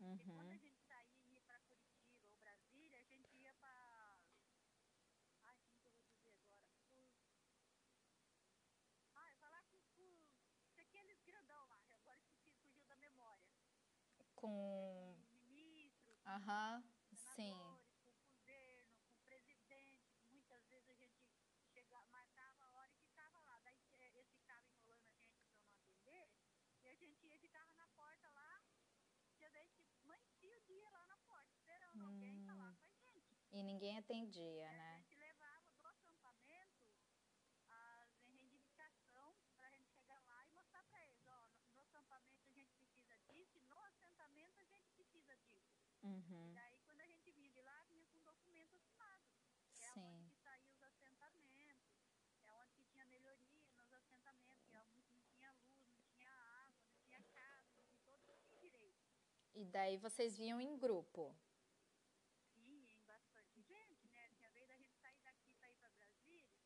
[0.00, 0.58] e quando a Uhum.
[0.58, 4.16] gente saía e ia pra Curitiba ou Brasília, a gente ia pra...
[5.44, 6.66] Ai, como que eu vou dizer agora?
[6.94, 7.06] Os...
[9.14, 9.78] Ai, falar com,
[10.74, 13.46] com aqueles grandão lá, agora esqueci, fugiu da memória.
[14.34, 15.16] Com.
[15.50, 16.82] Ministros, Aham.
[17.12, 17.52] Sim.
[17.52, 20.24] senadores, com o governo, com o presidente.
[20.30, 21.20] Muitas vezes a gente
[21.72, 23.58] chega, marcava a hora e ficava lá.
[23.64, 26.30] Daí eh, eles ficavam enrolando a gente para não atender.
[26.82, 28.62] E a gente ia e ficava na porta lá.
[29.38, 33.48] E às vezes amanhecia o dia lá na porta, esperando alguém falar com a gente.
[33.50, 34.96] E ninguém atendia, E a né?
[34.98, 36.86] gente levava do acampamento
[37.68, 42.46] as reivindicação para a gente chegar lá e mostrar para eles, ó, no, no acampamento
[42.46, 45.80] a gente precisa disso, e no assentamento a gente precisa disso.
[46.02, 46.52] Uhum.
[46.54, 49.24] Daí quando a gente vinha de lá, vinha com documento assinado.
[49.74, 50.00] Que é Sim.
[50.00, 51.96] onde que saía os assentamentos,
[52.44, 56.30] é onde que tinha melhoria nos assentamentos, que é onde não tinha luz, não tinha
[56.30, 59.00] água, não tinha casa, não tinha todos tinham direito.
[59.54, 61.34] E daí vocês vinham em grupo.
[62.54, 64.28] Sim, em bastante gente, né?
[64.36, 66.56] Tinha vez da gente sair daqui para ir para Brasília,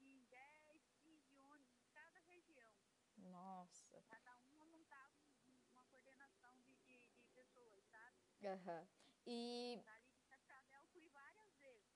[0.00, 2.72] em 10, 15 ônibus em cada região.
[3.16, 4.02] Nossa.
[4.08, 8.16] Cada uma montava um- um- uma coordenação de, de, de pessoas, sabe?
[8.44, 8.86] Aham.
[9.26, 11.88] E Dali de Cascavel eu fui várias vezes.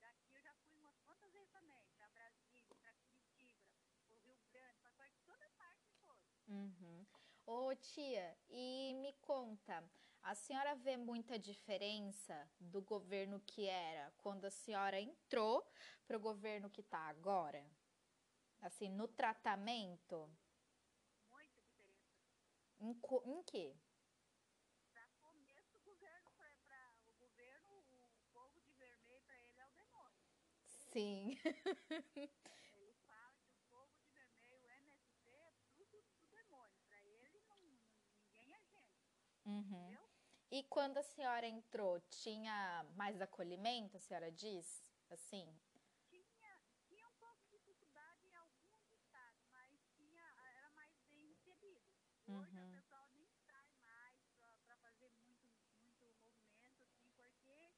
[0.00, 1.84] Daqui eu já fui umas quantas vezes também.
[1.96, 3.68] Para Brasília, para Curitiba,
[4.06, 6.18] para Rio Grande, para toda parte foi.
[6.48, 6.79] Uhum.
[7.52, 9.82] Ô tia, e me conta,
[10.22, 15.68] a senhora vê muita diferença do governo que era quando a senhora entrou
[16.06, 17.62] para o governo que está agora?
[18.60, 20.30] Assim, no tratamento?
[21.30, 22.14] Muita diferença.
[22.80, 23.76] Em, co- em quê?
[24.92, 29.72] Para começo do governo, para o governo, o povo de vermelho, para ele é o
[29.72, 30.22] demônio.
[30.92, 31.36] Sim.
[32.72, 36.80] Ele fala que o povo de vermelho, o MST, é tudo do demônio.
[36.86, 37.78] Para ele, não, não-
[38.18, 39.10] ninguém é gente.
[39.50, 39.98] Uhum.
[40.50, 44.84] E quando a senhora entrou, tinha mais acolhimento, a senhora diz?
[45.10, 45.46] Assim?
[46.08, 46.56] tinha,
[46.88, 50.22] tinha um pouco de dificuldade em alguns estados, mas tinha,
[50.56, 51.82] era mais bem recebido.
[52.28, 52.68] Hoje Uhum.
[52.68, 54.16] o pessoal nem sai mais
[54.66, 57.72] para fazer muito, muito movimento, assim, porque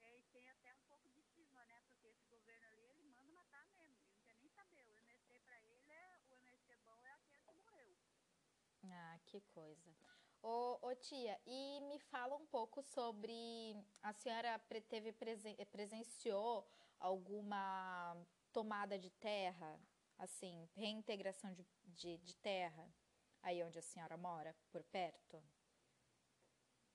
[0.00, 1.82] é, têm até um pouco de cisma, né?
[1.86, 4.86] Porque esse governo ali, ele manda matar mesmo, ele não quer nem saber.
[4.88, 7.94] O MST para ele, é, o MST bom é aquele que morreu.
[8.84, 9.94] Ah, que coisa.
[10.42, 16.66] Ô, ô, tia, e me fala um pouco sobre a senhora teve presen- presenciou
[16.98, 18.16] alguma
[18.52, 19.78] tomada de terra,
[20.18, 22.86] assim, reintegração de, de, de terra
[23.42, 25.42] aí onde a senhora mora, por perto?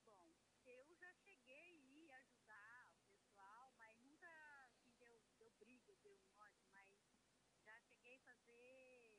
[0.06, 0.24] Bom,
[0.64, 4.28] eu já cheguei a ir ajudar o pessoal, mas nunca
[4.64, 6.88] assim, deu, deu briga, deu morte, mas
[7.64, 9.12] já cheguei a fazer,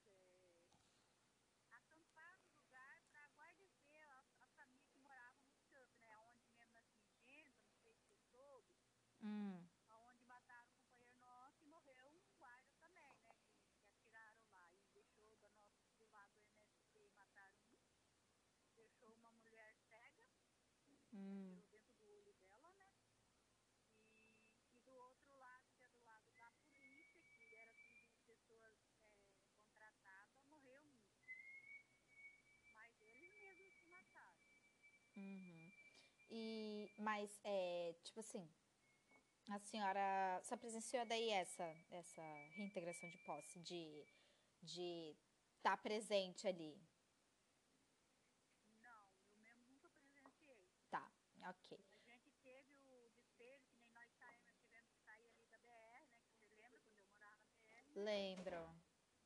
[0.00, 6.08] se diz, é, acampar no lugar para guardecer a, a família que morava no campo,
[6.08, 6.24] né?
[6.24, 8.72] Onde mesmo na Singenta, não sei se você soube,
[9.22, 9.68] Hum,
[20.88, 22.90] onde Entrou dentro do olho dela, né?
[24.18, 28.74] E, e do outro lado, que é do lado da polícia, que era tudo pessoas
[29.28, 30.98] é, contratadas, morreu um.
[32.74, 34.42] Mas eles mesmos se mataram.
[35.16, 35.72] Uhum.
[36.30, 38.48] E, mas, é, tipo assim,
[39.50, 42.22] a senhora só presenciou daí essa, essa
[42.56, 44.04] reintegração de posse, de
[44.62, 45.16] de
[45.58, 46.80] estar presente ali.
[48.82, 49.04] Não,
[49.34, 50.68] eu mesmo nunca presenciei.
[50.90, 51.10] Tá,
[51.44, 51.78] ok.
[52.08, 56.06] A gente teve o despejo, que nem nós saímos, tivemos que sair ali da BR,
[56.14, 56.28] né?
[56.36, 57.90] Que você lembra quando eu morava na BR?
[57.94, 58.74] Lembro.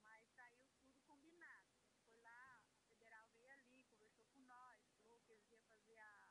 [0.03, 1.69] Mas saiu tudo combinado.
[2.09, 6.31] Foi lá, a federal veio ali, conversou com nós, falou que eles iam fazer a,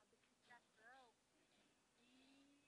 [0.00, 1.12] a duplicação.
[2.10, 2.64] E,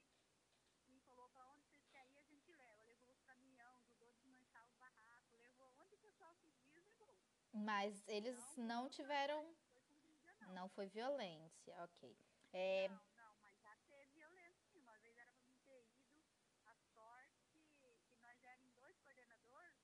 [0.88, 2.84] e falou para onde vocês querem ir, a gente leva.
[2.84, 7.16] Levou os caminhões, ajudou a desmanchar os barracos, levou onde o pessoal quis, levou.
[7.52, 9.42] Mas eles não tiveram.
[10.40, 10.54] Não.
[10.54, 12.16] Não foi violência, ok.
[12.53, 14.80] É, Não, não, mas já teve violência sim.
[14.82, 16.05] Uma vez era pra mim ter ido,
[16.66, 17.48] a sorte
[17.78, 19.80] que, nós éramos dois coordenadores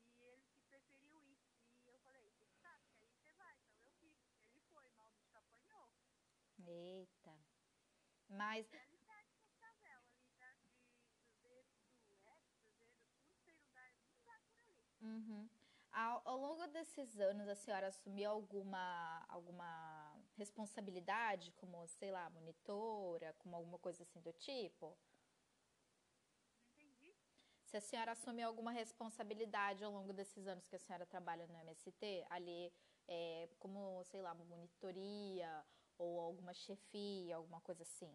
[0.00, 1.40] e ele que preferiu ir.
[1.84, 4.16] E eu falei, você sabe que aí você vai, então eu fico.
[4.46, 5.88] Ele foi, mal o bicho apanhou.
[6.66, 7.32] eita.
[8.28, 10.80] Mas, E do Cascavel, ali perto de
[11.18, 11.68] Cruzeiro
[12.08, 14.80] do Oeste, Cruzeiro do Sul, sei lugar, lugar por ali.
[15.02, 15.48] uhum.
[15.92, 20.01] ao, ao longo desses anos, a senhora assumiu alguma, alguma
[20.36, 24.96] responsabilidade, como, sei lá, monitora, como alguma coisa assim do tipo?
[26.76, 27.14] Entendi?
[27.64, 31.56] Se a senhora assumiu alguma responsabilidade ao longo desses anos que a senhora trabalha no
[31.58, 32.72] MST, ali,
[33.08, 35.64] é, como, sei lá, monitoria
[35.98, 38.12] ou alguma chefia, alguma coisa assim?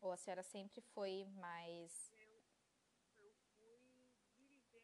[0.00, 2.10] Ou a senhora sempre foi mais.
[2.16, 2.42] Eu,
[3.18, 4.74] eu fui dirigente de, de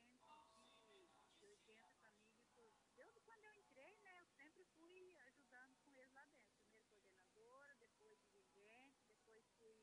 [1.47, 2.41] 80 famílias.
[2.55, 6.59] por- Desde quando eu entrei, né, eu sempre fui ajudando com eles lá dentro.
[6.62, 9.77] Primeiro coordenadora, depois dirigente, depois fui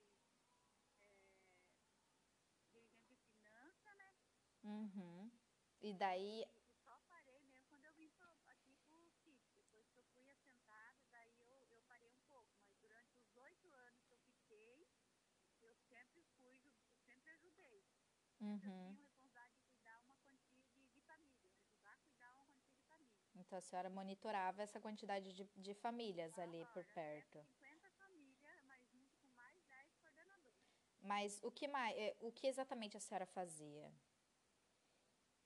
[0.68, 1.22] é,
[2.72, 4.14] dirigente de finança, né?
[4.80, 5.30] Uhum.
[5.82, 6.44] E daí.
[6.44, 9.54] E, e só parei mesmo quando eu vim pro, aqui pro sítio.
[9.60, 12.48] Depois que eu fui assentada, daí eu, eu parei um pouco.
[12.64, 14.88] Mas durante os oito anos que eu fiquei,
[15.62, 16.58] eu sempre fui,
[16.88, 17.84] eu sempre ajudei.
[18.40, 18.60] Eu Uhum.
[18.62, 22.88] tinha responsabilidade de cuidar uma quantia de, de família, ajudar a cuidar uma quantia de
[22.88, 23.20] família.
[23.36, 27.38] Então a senhora monitorava essa quantidade de, de famílias ali por perto.
[27.44, 30.60] 50 famílias, mas junto com mais 10 coordenadores.
[31.02, 33.92] Mas o que mais, eh, o que exatamente a senhora fazia?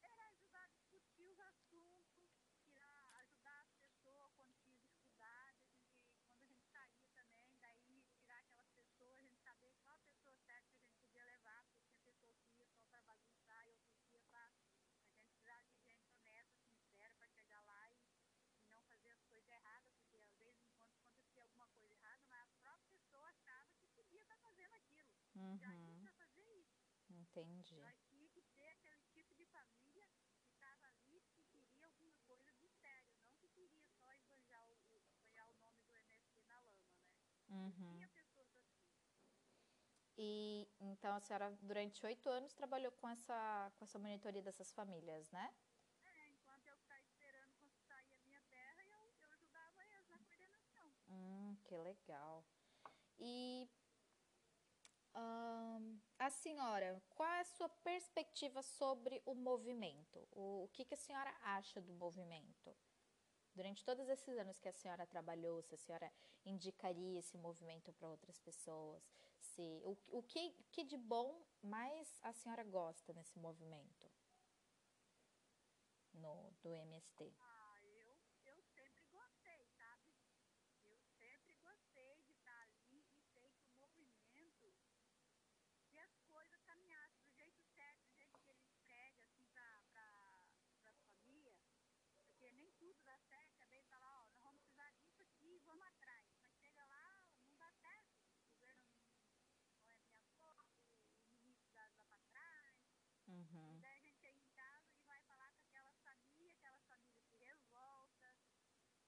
[0.04, 2.30] Era ajudar a discutir os assuntos,
[2.64, 5.98] tirar, ajudar as pessoas quando tinha dificuldade, a gente,
[6.32, 10.36] quando a gente saía também, daí tirar aquelas pessoas, a gente saber qual a pessoa
[10.46, 13.72] certa que a gente podia levar, porque tinha pessoas que iam só para bagunçar e
[13.72, 18.00] outras que iam para a gente precisar de gente honesta, sincera, para chegar lá e,
[18.62, 22.48] e não fazer as coisas erradas, porque às vezes enquanto acontecia alguma coisa errada, mas
[22.50, 24.74] a própria pessoa achava que podia estar fazendo
[25.36, 26.02] Uhum.
[26.04, 26.84] ia pra fazer isso.
[27.10, 27.76] Entendi.
[27.76, 30.08] Nós tínhamos que ter aquele tipo de família
[30.40, 34.74] que estava ali que queria alguma coisa de sério, não que queria só esbanjar o,
[34.90, 37.12] o- esbanjar o nome do MST na lama, né?
[37.50, 37.96] Uhum.
[37.96, 38.94] Tinha pessoas assim.
[40.18, 45.32] E então a senhora durante oito anos trabalhou com essa com essa monitoria dessas famílias,
[45.32, 45.54] né?
[46.06, 50.20] É, enquanto eu ficava esperando quando sair a minha terra, eu, eu ajudava eles na
[50.20, 50.94] coordenação.
[51.08, 52.46] Hum, que legal.
[53.20, 53.70] E
[56.20, 60.28] a senhora, qual é a sua perspectiva sobre o movimento?
[60.32, 62.76] O, o que, que a senhora acha do movimento?
[63.55, 66.11] Durante todos esses anos que a senhora trabalhou, se a senhora
[66.45, 69.03] indicaria esse movimento para outras pessoas?
[69.39, 74.11] Se, o, o que, que de bom mais a senhora gosta nesse movimento?
[76.14, 77.34] No, do MST?
[77.39, 80.07] Ah, eu, eu sempre gostei, sabe?
[80.86, 84.74] Eu sempre gostei de estar ali e sei que o movimento,
[85.89, 90.91] se as coisas caminhassem do jeito certo, do jeito que ele prega, assim, para pra,
[90.91, 91.57] as famílias,
[92.26, 95.86] porque nem tudo dá certo, é bem falar, ó, nós vamos precisar disso aqui, vamos
[95.88, 96.26] atrás.
[96.39, 99.09] Mas chega lá, não dá certo, o governo não,
[99.82, 100.64] não é de acordo,
[101.28, 102.78] o ministro dá, dá para trás.
[103.34, 103.74] Uhum.
[103.74, 107.20] E daí a gente aí em casa e vai falar com aquelas famílias, aquelas famílias
[107.26, 108.38] se revoltam.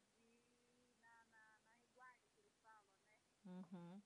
[0.87, 3.11] E na, na, na riguarda que eles falam, né?
[3.47, 4.01] Uhum.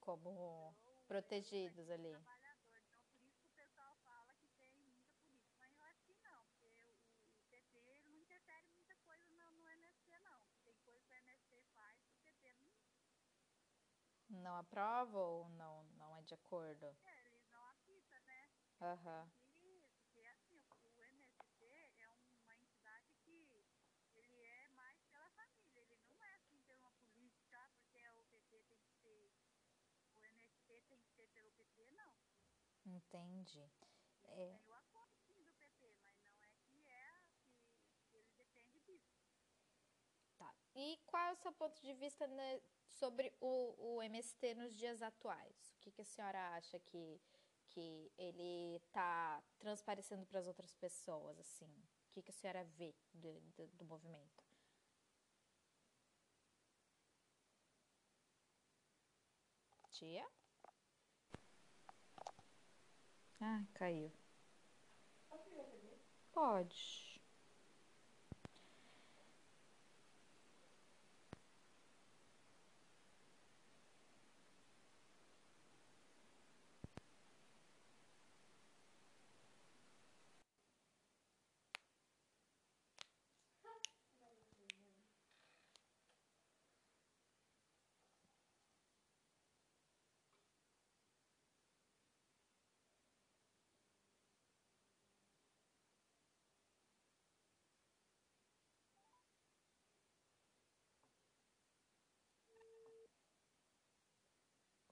[0.00, 0.74] Como então,
[1.06, 2.16] protegidos ali.
[14.42, 16.86] Não aprova ou não, não é de acordo?
[17.02, 18.48] quer, eles não apita, né?
[18.80, 19.30] Aham.
[19.60, 22.08] E, porque assim, o, MST é
[22.44, 23.66] uma entidade que
[24.12, 28.62] ele é mais pela família, ele não é assim pela política, ah, porque o PT
[28.68, 29.32] tem que ser,
[30.14, 32.14] o MST tem que ser pelo PT, não.
[32.86, 33.58] Entendi.
[34.24, 34.58] Ele É.
[34.58, 38.80] tem o apoio sim do PT, mas não é que é que, que ele depende
[38.80, 39.18] disso.
[40.38, 40.54] Tá.
[40.80, 45.02] E qual é o seu ponto de vista né, sobre o, o MST nos dias
[45.02, 45.74] atuais?
[45.74, 47.20] O que, que a senhora acha que,
[47.66, 51.66] que ele está transparecendo para as outras pessoas, assim?
[51.66, 54.44] O que, que a senhora vê do, do, do movimento?
[59.90, 60.24] Tia?
[63.40, 64.12] Ah, caiu.
[66.30, 67.07] Pode.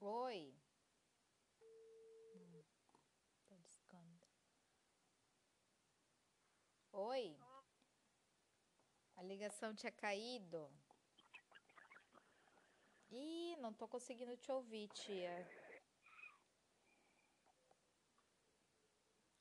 [0.09, 0.55] Oi.
[1.61, 2.63] Hum,
[3.59, 4.25] discando.
[6.93, 7.35] Oi.
[9.17, 10.71] A ligação tinha caído.
[13.11, 15.45] Ih, não tô conseguindo te ouvir, tia.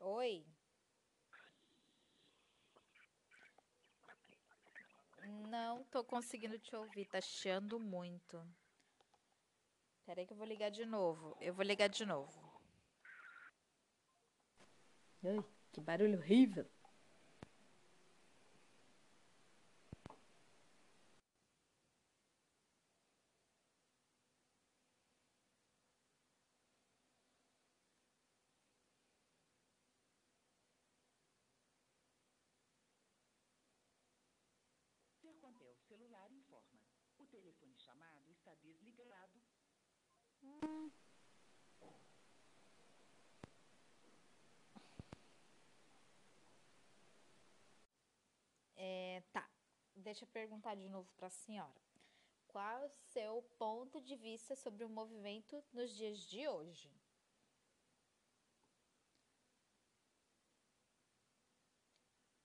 [0.00, 0.44] Oi.
[5.48, 8.44] Não tô conseguindo te ouvir, tá chiando muito.
[10.06, 11.36] Peraí que eu vou ligar de novo.
[11.40, 12.40] Eu vou ligar de novo.
[15.24, 16.64] Ai, que barulho horrível.
[35.20, 36.80] Sercontel celular informa.
[37.18, 39.45] O telefone chamado está desligado.
[48.76, 49.48] É, tá.
[49.94, 51.80] Deixa eu perguntar de novo para a senhora.
[52.48, 56.90] Qual é o seu ponto de vista sobre o movimento nos dias de hoje?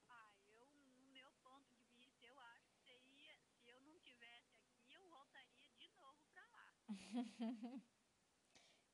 [0.10, 0.68] Ah, eu,
[1.00, 5.02] no meu ponto de vista, eu acho que seria, se eu não tivesse aqui, eu
[5.10, 6.74] voltaria de novo pra lá.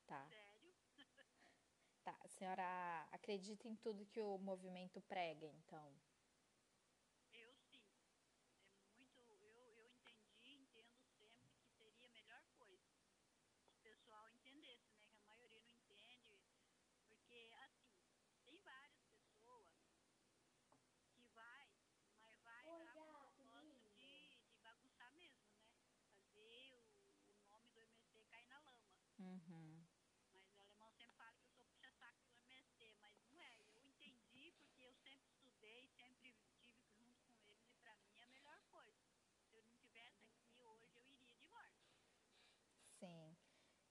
[0.07, 0.73] Tá, Sério?
[2.03, 2.17] tá.
[2.23, 5.93] A senhora acredita em tudo que o movimento prega, então?
[7.31, 7.83] Eu sim.
[8.97, 9.19] É muito.
[9.19, 12.91] Eu, eu entendi, entendo sempre que seria a melhor coisa.
[13.63, 15.07] Se o pessoal entendesse, né?
[15.13, 16.35] Que a maioria não entende.
[17.07, 17.95] Porque, assim,
[18.43, 19.67] tem várias pessoas
[21.13, 21.67] que vai,
[22.19, 25.67] mas vai lá com o propósito de, de bagunçar mesmo, né?
[26.19, 26.85] Fazer o,
[27.41, 29.06] o nome do MST cair na lama.
[29.19, 29.85] Uhum.
[30.31, 33.61] Mas o alemão sempre fala que eu sou puxa-saco do MST, mas não é.
[33.73, 37.35] Eu entendi porque eu sempre estudei, sempre tive junto com eles
[37.67, 39.11] e pra mim é a melhor coisa.
[39.49, 41.87] Se eu não tivesse aqui hoje, eu iria de volta.
[42.99, 43.35] Sim.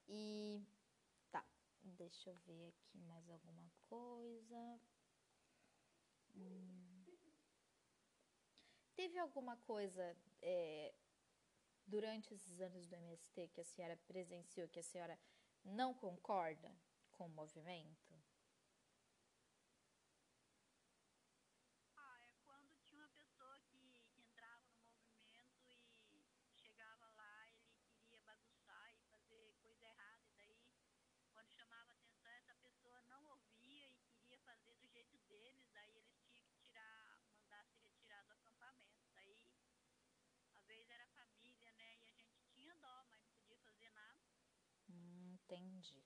[0.09, 0.65] E
[1.31, 1.45] tá.
[1.83, 4.81] Deixa eu ver aqui mais alguma coisa.
[6.35, 7.05] Hum.
[8.95, 10.95] Teve alguma coisa é,
[11.87, 15.19] durante esses anos do MST que a senhora presenciou que a senhora
[15.65, 16.71] não concorda
[17.13, 18.16] com o movimento?
[42.87, 44.23] só, mas não podia fazer nada.
[44.89, 46.05] Hum, entendi.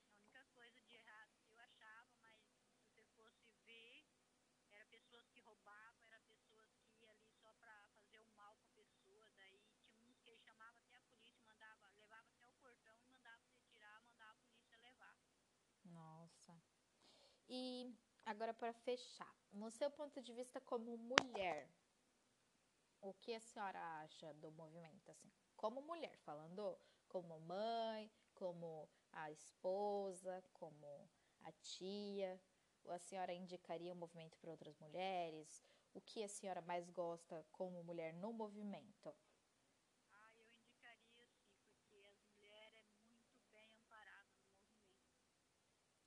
[0.00, 4.08] A única coisa de errado que eu achava, mas se você fosse ver,
[4.70, 8.64] era pessoas que roubavam, era pessoas que iam ali só para fazer o mal com
[8.64, 9.60] a pessoa, daí
[9.92, 14.00] tinha uns que chamava até a polícia, mandava, levava até o portão e mandava retirar,
[14.08, 15.16] mandava a polícia levar.
[15.84, 16.56] Nossa.
[17.48, 17.94] E
[18.24, 21.68] agora para fechar, no seu ponto de vista como mulher,
[23.10, 25.30] o que a senhora acha do movimento assim?
[25.56, 26.78] Como mulher, falando
[27.08, 31.08] como mãe, como a esposa, como
[31.42, 32.40] a tia,
[32.88, 35.62] a senhora indicaria o movimento para outras mulheres?
[35.94, 39.14] O que a senhora mais gosta como mulher no movimento?
[40.12, 45.08] Ah, eu indicaria sim, porque as mulheres é muito bem amparada no movimento.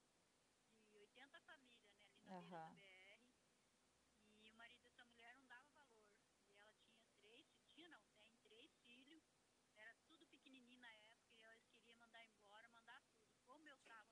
[0.90, 2.68] de 80 famílias, né, ali na beira Aham.
[2.68, 3.22] da BR.
[4.44, 6.06] E o marido dessa mulher não dava valor.
[6.52, 9.24] E ela tinha três, tinha não, tem três filhos,
[9.76, 13.36] era tudo pequenininho na época e elas queriam mandar embora, mandar tudo.
[13.46, 14.10] Como eu estava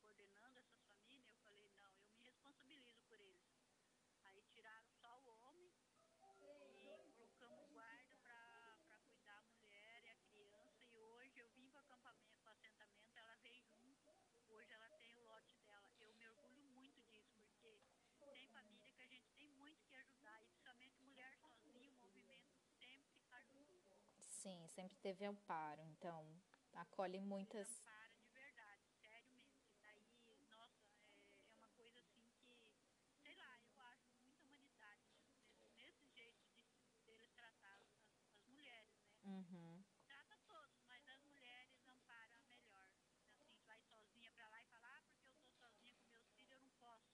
[0.00, 3.48] coordenando essas famílias, eu falei, não, eu me responsabilizo por eles.
[4.24, 5.72] Aí tiraram só o homem
[7.06, 10.84] e colocamos guarda para cuidar a mulher e a criança.
[10.84, 14.10] E hoje eu vim para o acampamento, para o assentamento, ela veio junto.
[14.64, 15.90] Hoje ela tem o lote dela.
[16.00, 17.78] Eu me orgulho muito disso, porque
[18.32, 22.48] tem família que a gente tem muito que ajudar, e principalmente mulher sozinha, o movimento
[22.78, 24.00] sempre ajudou.
[24.20, 26.26] Sim, sempre teve amparo, então
[26.72, 27.68] acolhe muitas.
[27.82, 29.68] Para de verdade, sério mesmo.
[29.82, 30.08] Daí,
[30.48, 32.64] nossa, é, é uma coisa assim que,
[33.22, 37.90] sei lá, eu acho muita humanidade nisso, nesse, nesse jeito de deles tratar as,
[38.32, 39.12] as mulheres, né?
[39.26, 39.84] Uhum.
[40.06, 42.88] Trata todos, mas as mulheres amparam a melhor.
[43.36, 46.50] Assim, vai sozinha pra lá e falar, ah, porque eu tô sozinha com meus filhos,
[46.50, 47.08] eu não posso.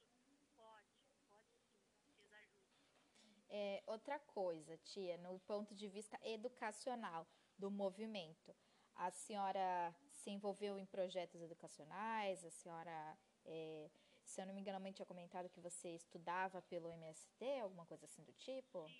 [0.55, 0.94] Pode,
[1.28, 3.39] pode sim, vocês ajudam.
[3.51, 7.26] É, outra coisa, tia, no ponto de vista educacional
[7.59, 8.55] do movimento,
[8.94, 12.44] a senhora se envolveu em projetos educacionais?
[12.44, 13.90] A senhora, é,
[14.24, 18.22] se eu não me engano, tinha comentado que você estudava pelo MST, alguma coisa assim
[18.22, 18.86] do tipo?
[18.88, 18.96] Sim,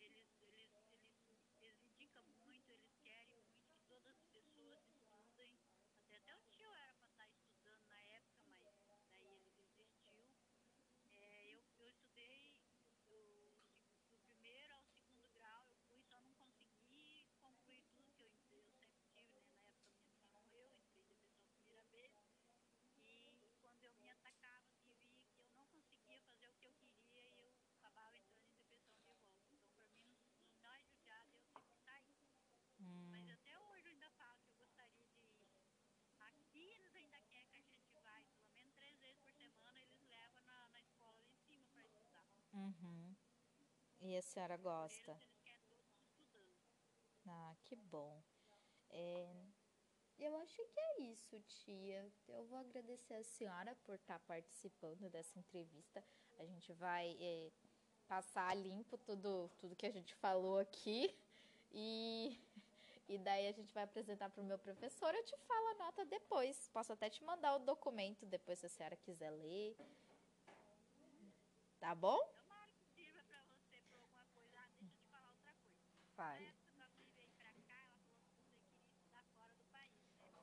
[0.00, 1.06] eles, eles, eles,
[1.60, 5.54] eles indicam muito, eles querem muito que todas as pessoas estudem.
[6.00, 10.24] Até, até o tio era para estar estudando na época, mas daí ele desistiu.
[11.14, 12.52] É, eu, eu estudei
[13.08, 13.54] do,
[14.12, 18.64] do primeiro ao segundo grau, eu fui, só não consegui concluir tudo que eu entrei.
[18.94, 19.42] Eu sempre tive, né?
[19.42, 22.12] Na época minha filha morreu, entrei em depressão a primeira vez.
[22.96, 26.72] E quando eu me atacava, assim, vi que eu não conseguia fazer o que eu
[26.72, 29.38] queria e eu acabava entrando em depressão de volta.
[29.52, 32.14] Então, para mim, no, no mais judiado, eu sempre saí.
[33.10, 35.42] Mas até hoje eu ainda falo que eu gostaria de ir.
[36.20, 40.00] Aqui eles ainda querem que a gente vai, pelo menos três vezes por semana, eles
[40.08, 42.24] levam na, na escola lá em cima para estudar.
[42.68, 43.16] Uhum.
[44.00, 45.16] E a senhora gosta?
[47.26, 48.22] Ah, que bom.
[48.90, 49.26] É,
[50.18, 52.12] eu acho que é isso, tia.
[52.28, 56.04] Eu vou agradecer a senhora por estar participando dessa entrevista.
[56.38, 57.50] A gente vai é,
[58.06, 61.14] passar limpo tudo, tudo que a gente falou aqui.
[61.72, 62.38] E,
[63.08, 65.14] e daí a gente vai apresentar para o meu professor.
[65.14, 66.68] Eu te falo a nota depois.
[66.68, 69.76] Posso até te mandar o documento depois, se a senhora quiser ler.
[71.80, 72.18] Tá bom?
[76.18, 76.88] País, né?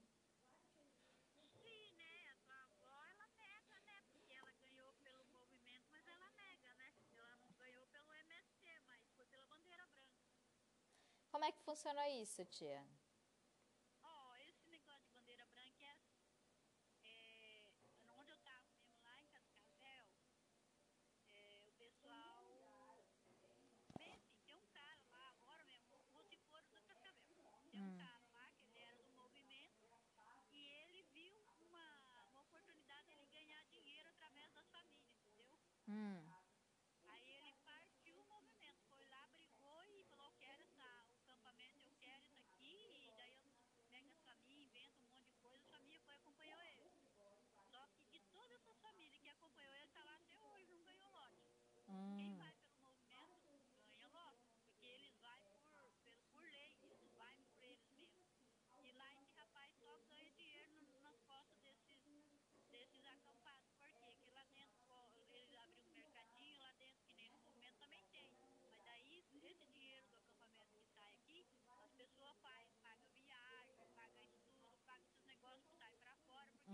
[11.42, 12.86] como é que funcionou isso, tia?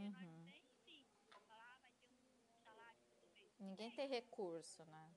[0.07, 0.53] Uhum.
[3.59, 5.11] Ninguém tem recurso, né?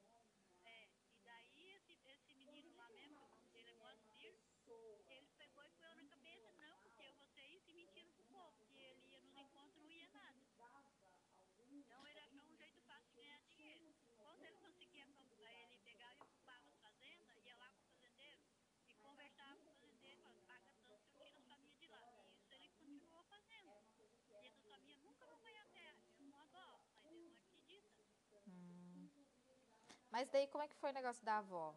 [30.11, 31.75] Mas daí como é que foi o negócio da avó?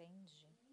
[0.00, 0.67] entende?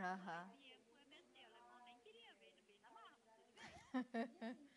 [0.00, 0.48] Aham.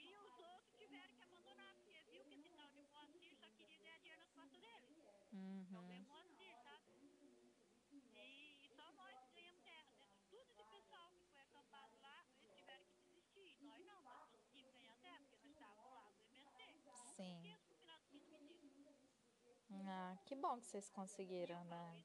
[0.00, 4.48] E os outros tiveram que abandonar, porque viu que esse tal de Moacir queria ganhar
[4.48, 4.88] dinheiro.
[5.32, 5.92] Uhum.
[5.92, 6.16] Então
[6.64, 6.88] sabe?
[7.92, 9.92] E, só nós ganhamos terra.
[9.92, 10.06] Né?
[10.30, 13.54] Tudo pessoal que foi acampado lá, eles tiveram que desistir.
[13.60, 16.08] Nós não, nós conseguimos ganhar terra, porque nós estávamos lá.
[17.16, 17.54] Sim.
[19.86, 22.04] Ah, que bom que vocês conseguiram, né?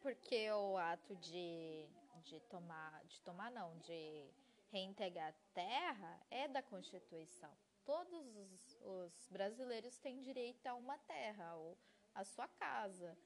[0.00, 1.88] porque o ato de,
[2.24, 4.30] de tomar, de tomar não, de
[4.70, 7.50] reintegrar a terra é da Constituição.
[7.84, 11.76] Todos os, os brasileiros têm direito a uma terra, ou
[12.14, 13.16] a sua casa.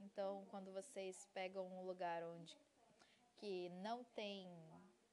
[0.00, 2.56] Então, quando vocês pegam um lugar onde
[3.38, 4.46] que não tem,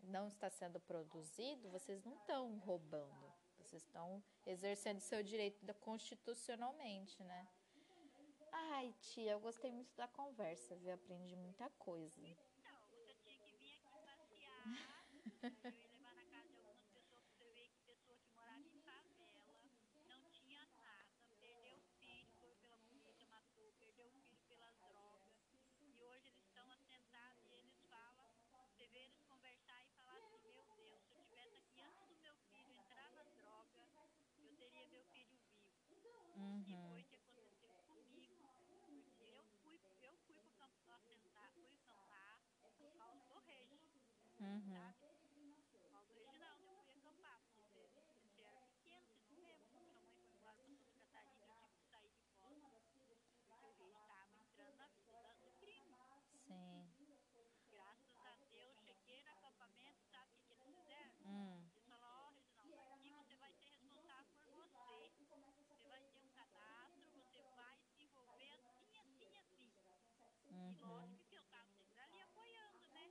[0.03, 3.29] não está sendo produzido, vocês não estão roubando.
[3.57, 7.47] Vocês estão exercendo seu direito constitucionalmente, né?
[8.69, 10.93] Ai, tia, eu gostei muito da conversa, viu?
[10.93, 12.21] Aprendi muita coisa.
[12.21, 14.63] Então, você tinha que vir aqui passear,
[15.65, 18.67] eu ia levar na casa de algumas pessoas pra você ver que pessoa que morava
[18.67, 19.57] em favela,
[20.05, 25.33] não tinha nada, perdeu o filho, foi pela polícia, matou, perdeu o filho pelas drogas.
[25.81, 28.31] E hoje eles estão assentados e eles falam,
[28.69, 32.15] você vê eles conversar e falar assim, meu Deus, se eu tivesse aqui antes do
[32.17, 33.89] meu filho entrar na droga,
[34.37, 35.57] eu teria meu filho vivo.
[35.89, 35.95] E
[36.85, 38.47] foi o que aconteceu comigo.
[39.01, 43.79] Porque eu fui, eu fui pro campo assentar, fui acampar por causa do rei,
[44.39, 44.61] Uhum.
[44.63, 45.03] sabe?
[45.03, 47.41] Eu fui acampar.
[48.21, 52.55] Porque era pequeno, não sua mãe foi embora pra Santa Catarina, eu tive que sair
[52.63, 52.71] de.
[53.49, 55.93] Porque rei estava entrando na vida da- do crime.
[56.47, 56.87] Sim.
[57.69, 61.11] Graças a Deus, cheguei no acampamento, sabe o que, que eles fizeram?
[61.25, 61.67] Hum.
[61.71, 65.11] Eles falaram, ó, Reginaldo, aqui você vai ser responsável por você.
[65.67, 69.71] Você vai ter um cadastro, você vai se envolver assim, assim, assim.
[70.49, 73.09] E lógico que eu tava sempre ali apoiando, né?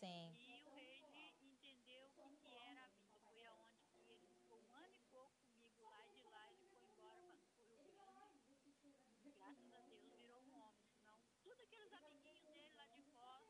[0.00, 0.36] Sim.
[0.38, 3.18] E o Reis entendeu o que, que era a vida.
[3.30, 6.68] Foi aonde que ele ficou um ano e pouco comigo lá e de lá ele
[6.68, 8.94] foi embora para o Rio Grande.
[9.34, 10.84] Graças a Deus virou um homem.
[10.92, 13.46] Senão, tudo aqueles amiguinhos dele lá de fora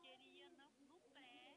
[0.00, 1.56] queria no, no pré.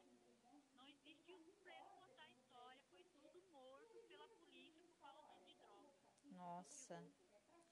[0.76, 2.82] Não existiu um pré contar a história.
[2.90, 5.94] Foi tudo morto pela polícia por causa de droga.
[6.32, 7.04] Nossa.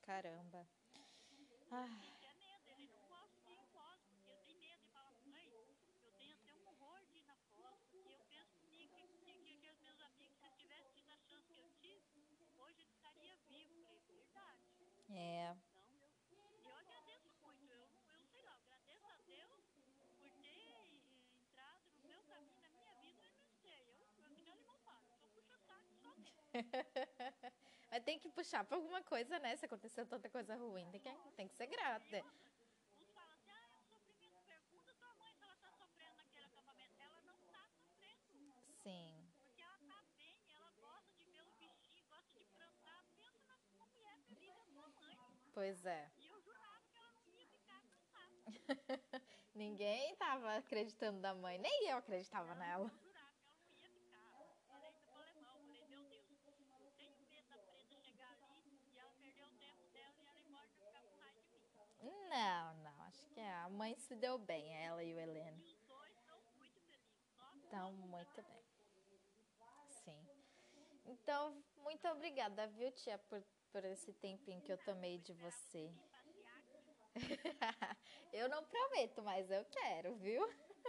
[0.04, 0.68] Caramba.
[1.72, 4.82] Ai, Ele é medo, ele não gosta de ir em Foz, porque ele tem medo
[4.82, 5.46] de falar, mãe,
[6.04, 9.36] eu tenho até um horror de ir na Foz, porque eu penso comigo que, que,
[9.36, 12.26] que aqueles meus amigos, se eles tivessem tido a chance que eu tive,
[12.58, 13.86] hoje ele estaria vivo.
[13.94, 15.10] Eu falei, verdade.
[15.10, 15.56] é.
[16.32, 19.66] Então, eu, eu agradeço muito, eu, eu sei lá, eu agradeço a Deus
[20.18, 21.02] por ter eh,
[21.48, 25.02] entrado no meu caminho, na minha vida, eu não sei, eu, eu que limão fala,
[25.10, 26.44] eu só puxo saco só mesmo.
[27.92, 29.56] Mas tem que puxar pra alguma coisa, né?
[29.56, 32.24] Se aconteceu tanta coisa ruim, tem que, tem que ser grata.
[33.02, 34.44] Uns falam assim, ah, é um sofrimento.
[34.46, 37.02] Pergunta tua mãe se ela tá sofrendo naquele acampamento.
[37.02, 38.22] Ela não tá sofrendo,
[38.84, 39.28] Sim.
[39.42, 43.06] porque ela tá bem, ela gosta de ver os bichinhos, gosta de plantar.
[43.18, 45.18] Pensa na uma mulher feliz, é sua mãe.
[45.60, 46.10] Pois é.
[46.16, 49.22] E eu jurava que ela não ia ficar cansada.
[49.54, 52.86] Ninguém tava acreditando da mãe, nem eu acreditava nela.
[52.86, 54.40] Eu jurava que ela não ia ficar.
[54.70, 56.30] Falei pro alemão, falei, meu Deus,
[56.80, 60.40] eu tenho medo da preta chegar ali e ela perder o tempo dela e ela
[60.40, 62.30] ir embora pra ficar com raiva de mim.
[62.30, 65.62] Não, não, acho que a mãe se deu bem, ela e o Heleno.
[65.62, 67.66] E os dois estão muito felizes.
[67.66, 68.64] Estão muito bem.
[69.90, 70.26] Sim.
[71.06, 75.92] Então, muito obrigada, viu, tia, por, por esse tempinho que eu tomei de você.
[78.34, 80.48] eu não prometo, mas eu quero, viu?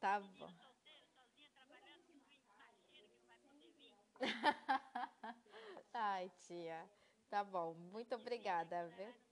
[0.00, 0.52] Tá bom.
[5.94, 6.88] Ai, tia.
[7.30, 7.74] Tá bom.
[7.92, 9.27] Muito obrigada, viu?